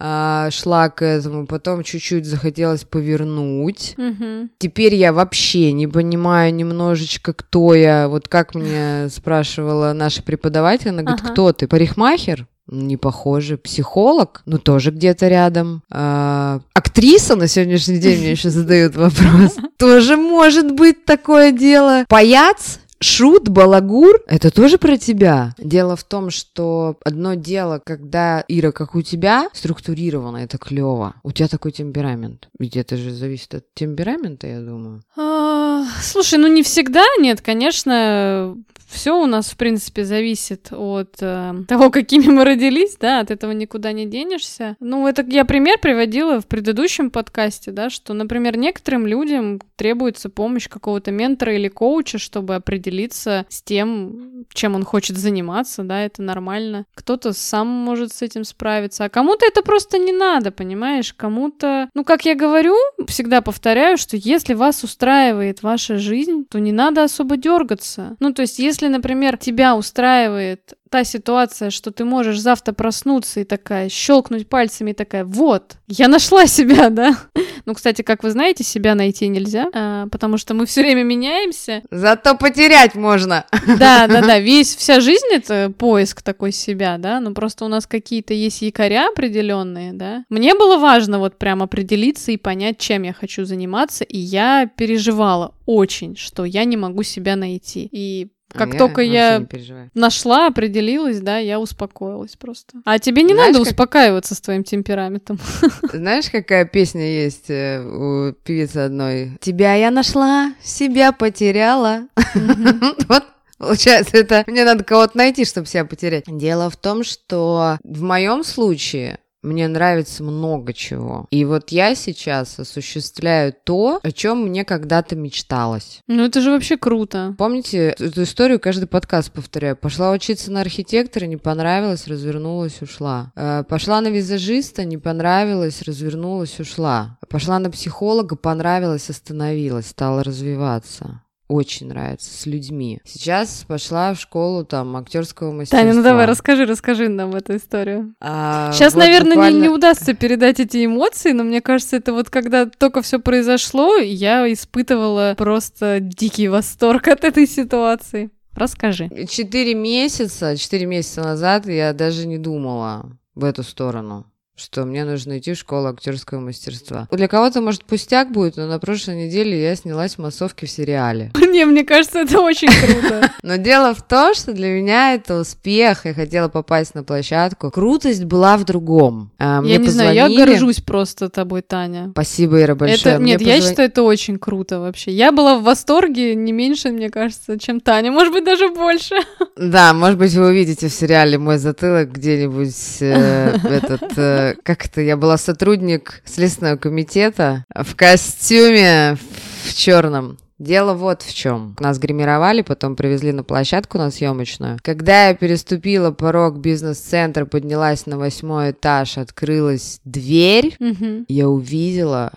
а, 0.00 0.50
шла 0.50 0.88
к 0.88 1.04
этому, 1.04 1.46
потом 1.46 1.84
чуть-чуть 1.84 2.26
захотелось 2.26 2.82
повернуть. 2.82 3.94
Мгм. 3.96 4.50
Теперь 4.58 4.94
я 4.96 5.12
вообще 5.12 5.72
не 5.72 5.86
понимаю 5.92 6.54
немножечко, 6.54 7.32
кто 7.32 7.74
я. 7.74 8.08
Вот 8.08 8.28
как 8.28 8.54
мне 8.54 9.08
спрашивала 9.10 9.92
наша 9.92 10.22
преподаватель, 10.22 10.88
она 10.90 11.02
говорит, 11.02 11.22
Ага. 11.24 11.32
кто 11.32 11.52
ты? 11.52 11.68
Парикмахер? 11.68 12.46
Не 12.68 12.96
похоже. 12.96 13.58
Психолог? 13.58 14.42
Ну, 14.46 14.58
тоже 14.58 14.92
где-то 14.92 15.28
рядом. 15.28 15.82
А, 15.90 16.60
актриса 16.74 17.34
на 17.36 17.48
сегодняшний 17.48 17.98
день 17.98 18.20
мне 18.20 18.30
еще 18.32 18.50
задают 18.50 18.94
вопрос. 18.96 19.56
Тоже 19.78 20.16
может 20.16 20.70
быть 20.72 21.04
такое 21.04 21.52
дело. 21.52 22.04
Паяц? 22.08 22.78
Шут, 23.02 23.48
балагур, 23.48 24.20
это 24.26 24.50
тоже 24.50 24.78
про 24.78 24.96
тебя. 24.96 25.54
Дело 25.58 25.96
в 25.96 26.04
том, 26.04 26.30
что 26.30 26.96
одно 27.04 27.34
дело, 27.34 27.80
когда 27.84 28.44
Ира, 28.46 28.70
как 28.72 28.94
у 28.94 29.02
тебя, 29.02 29.48
структурировано, 29.52 30.38
это 30.38 30.56
клево. 30.56 31.14
У 31.22 31.32
тебя 31.32 31.48
такой 31.48 31.72
темперамент. 31.72 32.48
Ведь 32.58 32.76
это 32.76 32.96
же 32.96 33.10
зависит 33.10 33.54
от 33.54 33.64
темперамента, 33.74 34.46
я 34.46 34.60
думаю. 34.60 35.02
А, 35.16 35.84
Слушай, 36.00 36.38
ну 36.38 36.46
не 36.46 36.62
всегда, 36.62 37.04
нет, 37.18 37.40
конечно, 37.40 38.56
все 38.92 39.20
у 39.20 39.26
нас, 39.26 39.50
в 39.50 39.56
принципе, 39.56 40.04
зависит 40.04 40.68
от 40.72 41.16
э, 41.20 41.54
того, 41.66 41.90
какими 41.90 42.26
мы 42.26 42.44
родились, 42.44 42.96
да, 43.00 43.20
от 43.20 43.30
этого 43.30 43.52
никуда 43.52 43.92
не 43.92 44.06
денешься. 44.06 44.76
Ну, 44.80 45.06
это 45.08 45.24
я 45.26 45.44
пример 45.44 45.78
приводила 45.80 46.40
в 46.40 46.46
предыдущем 46.46 47.10
подкасте, 47.10 47.70
да, 47.72 47.90
что, 47.90 48.12
например, 48.14 48.56
некоторым 48.56 49.06
людям 49.06 49.60
требуется 49.76 50.28
помощь 50.28 50.68
какого-то 50.68 51.10
ментора 51.10 51.54
или 51.54 51.68
коуча, 51.68 52.18
чтобы 52.18 52.54
определиться 52.54 53.46
с 53.48 53.62
тем, 53.62 54.46
чем 54.52 54.74
он 54.74 54.84
хочет 54.84 55.16
заниматься, 55.16 55.82
да, 55.82 56.04
это 56.04 56.22
нормально. 56.22 56.84
Кто-то 56.94 57.32
сам 57.32 57.66
может 57.66 58.12
с 58.12 58.22
этим 58.22 58.44
справиться, 58.44 59.04
а 59.04 59.08
кому-то 59.08 59.46
это 59.46 59.62
просто 59.62 59.98
не 59.98 60.12
надо, 60.12 60.50
понимаешь, 60.50 61.12
кому-то, 61.14 61.88
ну, 61.94 62.04
как 62.04 62.24
я 62.24 62.34
говорю, 62.34 62.76
всегда 63.08 63.40
повторяю, 63.40 63.96
что 63.96 64.16
если 64.16 64.54
вас 64.54 64.84
устраивает 64.84 65.62
ваша 65.62 65.98
жизнь, 65.98 66.44
то 66.48 66.60
не 66.60 66.72
надо 66.72 67.04
особо 67.04 67.36
дергаться. 67.36 68.16
Ну, 68.20 68.32
то 68.32 68.42
есть, 68.42 68.58
если, 68.58 68.81
например, 68.88 69.36
тебя 69.36 69.76
устраивает 69.76 70.74
та 70.92 71.04
ситуация, 71.04 71.70
что 71.70 71.90
ты 71.90 72.04
можешь 72.04 72.38
завтра 72.38 72.74
проснуться 72.74 73.40
и 73.40 73.44
такая, 73.44 73.88
щелкнуть 73.88 74.46
пальцами 74.46 74.90
и 74.90 74.94
такая, 74.94 75.24
вот, 75.24 75.76
я 75.88 76.06
нашла 76.06 76.46
себя, 76.46 76.90
да? 76.90 77.16
Ну, 77.64 77.74
кстати, 77.74 78.02
как 78.02 78.22
вы 78.22 78.30
знаете, 78.30 78.62
себя 78.62 78.94
найти 78.94 79.28
нельзя, 79.28 79.68
а, 79.72 80.06
потому 80.08 80.36
что 80.36 80.52
мы 80.52 80.66
все 80.66 80.82
время 80.82 81.02
меняемся. 81.02 81.82
Зато 81.90 82.36
потерять 82.36 82.94
можно. 82.94 83.46
Да, 83.66 84.06
да, 84.06 84.20
да, 84.20 84.38
весь, 84.40 84.76
вся 84.76 85.00
жизнь 85.00 85.28
это 85.32 85.72
поиск 85.76 86.20
такой 86.20 86.52
себя, 86.52 86.98
да, 86.98 87.20
ну 87.20 87.32
просто 87.32 87.64
у 87.64 87.68
нас 87.68 87.86
какие-то 87.86 88.34
есть 88.34 88.60
якоря 88.60 89.08
определенные, 89.08 89.94
да. 89.94 90.24
Мне 90.28 90.54
было 90.54 90.76
важно 90.76 91.18
вот 91.18 91.38
прям 91.38 91.62
определиться 91.62 92.32
и 92.32 92.36
понять, 92.36 92.76
чем 92.78 93.04
я 93.04 93.14
хочу 93.14 93.46
заниматься, 93.46 94.04
и 94.04 94.18
я 94.18 94.66
переживала 94.66 95.54
очень, 95.64 96.16
что 96.16 96.44
я 96.44 96.64
не 96.64 96.76
могу 96.76 97.02
себя 97.02 97.36
найти. 97.36 97.88
И 97.90 98.28
как 98.52 98.74
А 98.74 98.78
только 98.78 99.00
я 99.02 99.40
переживаю. 99.40 99.90
нашла, 99.94 100.46
определилась, 100.46 101.20
да, 101.20 101.38
я 101.38 101.58
успокоилась 101.60 102.36
просто. 102.36 102.78
А 102.84 102.98
тебе 102.98 103.22
не 103.22 103.34
Знаешь, 103.34 103.52
надо 103.54 103.64
как- 103.64 103.72
успокаиваться 103.72 104.34
с 104.34 104.40
твоим 104.40 104.64
темпераментом. 104.64 105.38
Знаешь, 105.92 106.30
какая 106.30 106.64
песня 106.64 107.06
есть 107.24 107.50
э, 107.50 107.80
у 107.82 108.32
певицы 108.32 108.78
одной? 108.78 109.38
Тебя 109.40 109.74
я 109.74 109.90
нашла, 109.90 110.52
себя 110.62 111.12
потеряла. 111.12 112.06
Вот 113.08 113.24
Получается, 113.58 114.16
это 114.16 114.42
мне 114.48 114.64
надо 114.64 114.82
кого-то 114.82 115.16
найти, 115.16 115.44
чтобы 115.44 115.68
себя 115.68 115.84
потерять. 115.84 116.24
Дело 116.26 116.68
в 116.68 116.76
том, 116.76 117.04
что 117.04 117.78
в 117.84 118.02
моем 118.02 118.42
случае 118.42 119.18
мне 119.42 119.68
нравится 119.68 120.22
много 120.22 120.72
чего. 120.72 121.26
И 121.30 121.44
вот 121.44 121.70
я 121.70 121.94
сейчас 121.94 122.58
осуществляю 122.58 123.54
то, 123.64 124.00
о 124.02 124.12
чем 124.12 124.46
мне 124.46 124.64
когда-то 124.64 125.16
мечталось. 125.16 126.00
Ну 126.06 126.24
это 126.24 126.40
же 126.40 126.50
вообще 126.50 126.76
круто. 126.76 127.34
Помните 127.38 127.94
эту 127.98 128.22
историю, 128.22 128.60
каждый 128.60 128.86
подкаст 128.86 129.32
повторяю. 129.32 129.76
Пошла 129.76 130.12
учиться 130.12 130.50
на 130.50 130.60
архитектора, 130.60 131.26
не 131.26 131.36
понравилось, 131.36 132.06
развернулась, 132.06 132.80
ушла. 132.82 133.32
Э, 133.36 133.64
Пошла 133.68 134.00
на 134.00 134.08
визажиста, 134.08 134.84
не 134.84 134.98
понравилось, 134.98 135.82
развернулась, 135.82 136.60
ушла. 136.60 137.18
Пошла 137.28 137.58
на 137.58 137.70
психолога, 137.70 138.36
понравилось, 138.36 139.10
остановилась, 139.10 139.88
стала 139.88 140.22
развиваться. 140.22 141.22
Очень 141.52 141.88
нравится, 141.88 142.30
с 142.30 142.46
людьми. 142.46 143.00
Сейчас 143.04 143.66
пошла 143.68 144.14
в 144.14 144.18
школу 144.18 144.64
там 144.64 144.96
актерского 144.96 145.52
мастерства. 145.52 145.80
Таня, 145.80 145.92
ну 145.92 146.02
давай, 146.02 146.24
расскажи, 146.24 146.64
расскажи 146.64 147.10
нам 147.10 147.34
эту 147.34 147.56
историю. 147.56 148.14
А, 148.20 148.72
Сейчас, 148.72 148.94
вот 148.94 149.00
наверное, 149.00 149.32
не, 149.32 149.34
буквально- 149.34 149.60
не 149.60 149.68
удастся 149.68 150.14
передать 150.14 150.60
эти 150.60 150.86
эмоции, 150.86 151.32
но 151.32 151.44
мне 151.44 151.60
кажется, 151.60 151.96
это 151.96 152.14
вот 152.14 152.30
когда 152.30 152.64
только 152.64 153.02
все 153.02 153.18
произошло, 153.18 153.96
я 153.96 154.50
испытывала 154.50 155.34
просто 155.36 155.98
дикий 156.00 156.48
восторг 156.48 157.08
от 157.08 157.22
этой 157.22 157.46
ситуации. 157.46 158.30
Расскажи. 158.54 159.10
Четыре 159.28 159.74
месяца, 159.74 160.56
четыре 160.56 160.86
месяца 160.86 161.20
назад 161.22 161.66
я 161.66 161.92
даже 161.92 162.26
не 162.26 162.38
думала 162.38 163.18
в 163.34 163.44
эту 163.44 163.62
сторону 163.62 164.24
что 164.54 164.84
мне 164.84 165.04
нужно 165.04 165.38
идти 165.38 165.54
в 165.54 165.58
школу 165.58 165.88
актерского 165.88 166.40
мастерства. 166.40 167.08
Для 167.10 167.26
кого-то, 167.26 167.60
может, 167.60 167.84
пустяк 167.84 168.30
будет, 168.30 168.56
но 168.56 168.66
на 168.66 168.78
прошлой 168.78 169.16
неделе 169.16 169.60
я 169.62 169.74
снялась 169.74 170.16
в 170.16 170.18
массовке 170.18 170.66
в 170.66 170.70
сериале. 170.70 171.32
Не, 171.52 171.64
мне 171.64 171.84
кажется, 171.84 172.20
это 172.20 172.40
очень 172.40 172.68
круто. 172.68 173.30
Но 173.42 173.56
дело 173.56 173.94
в 173.94 174.02
том, 174.02 174.34
что 174.34 174.52
для 174.52 174.68
меня 174.68 175.14
это 175.14 175.40
успех. 175.40 176.04
Я 176.04 176.14
хотела 176.14 176.48
попасть 176.48 176.94
на 176.94 177.02
площадку. 177.02 177.70
Крутость 177.70 178.24
была 178.24 178.56
в 178.56 178.64
другом. 178.64 179.30
А, 179.38 179.62
Я 179.64 179.78
не 179.78 179.88
знаю, 179.88 180.14
я 180.14 180.28
горжусь 180.28 180.80
просто 180.80 181.28
тобой, 181.28 181.62
Таня. 181.62 182.10
Спасибо, 182.12 182.60
Ира, 182.60 182.74
большое. 182.74 183.18
Нет, 183.18 183.40
я 183.40 183.60
считаю, 183.60 183.88
это 183.88 184.02
очень 184.02 184.38
круто 184.38 184.80
вообще. 184.80 185.12
Я 185.12 185.32
была 185.32 185.58
в 185.58 185.62
восторге 185.62 186.34
не 186.34 186.52
меньше, 186.52 186.90
мне 186.90 187.10
кажется, 187.10 187.58
чем 187.58 187.80
Таня, 187.80 188.12
может 188.12 188.32
быть, 188.32 188.44
даже 188.44 188.68
больше. 188.68 189.16
Да, 189.56 189.92
может 189.92 190.18
быть, 190.18 190.32
вы 190.34 190.48
увидите 190.48 190.88
в 190.88 190.92
сериале 190.92 191.38
мой 191.38 191.58
затылок 191.58 192.12
где-нибудь 192.12 192.98
э, 193.00 193.56
этот, 193.64 194.18
как 194.62 194.86
это, 194.86 195.00
я 195.00 195.16
была 195.16 195.36
сотрудник 195.38 196.22
Следственного 196.24 196.76
комитета 196.76 197.64
в 197.74 197.94
костюме 197.96 199.16
в 199.64 199.74
черном. 199.74 200.38
Дело 200.58 200.94
вот 200.94 201.22
в 201.22 201.34
чем. 201.34 201.74
Нас 201.80 201.98
гримировали, 201.98 202.62
потом 202.62 202.94
привезли 202.94 203.32
на 203.32 203.42
площадку 203.42 203.98
на 203.98 204.12
съемочную. 204.12 204.78
Когда 204.82 205.28
я 205.28 205.34
переступила 205.34 206.12
порог 206.12 206.58
бизнес-центра, 206.58 207.46
поднялась 207.46 208.06
на 208.06 208.16
восьмой 208.16 208.70
этаж, 208.70 209.18
открылась 209.18 210.00
дверь, 210.04 210.76
Мгм. 210.78 211.24
я 211.28 211.48
увидела 211.48 212.30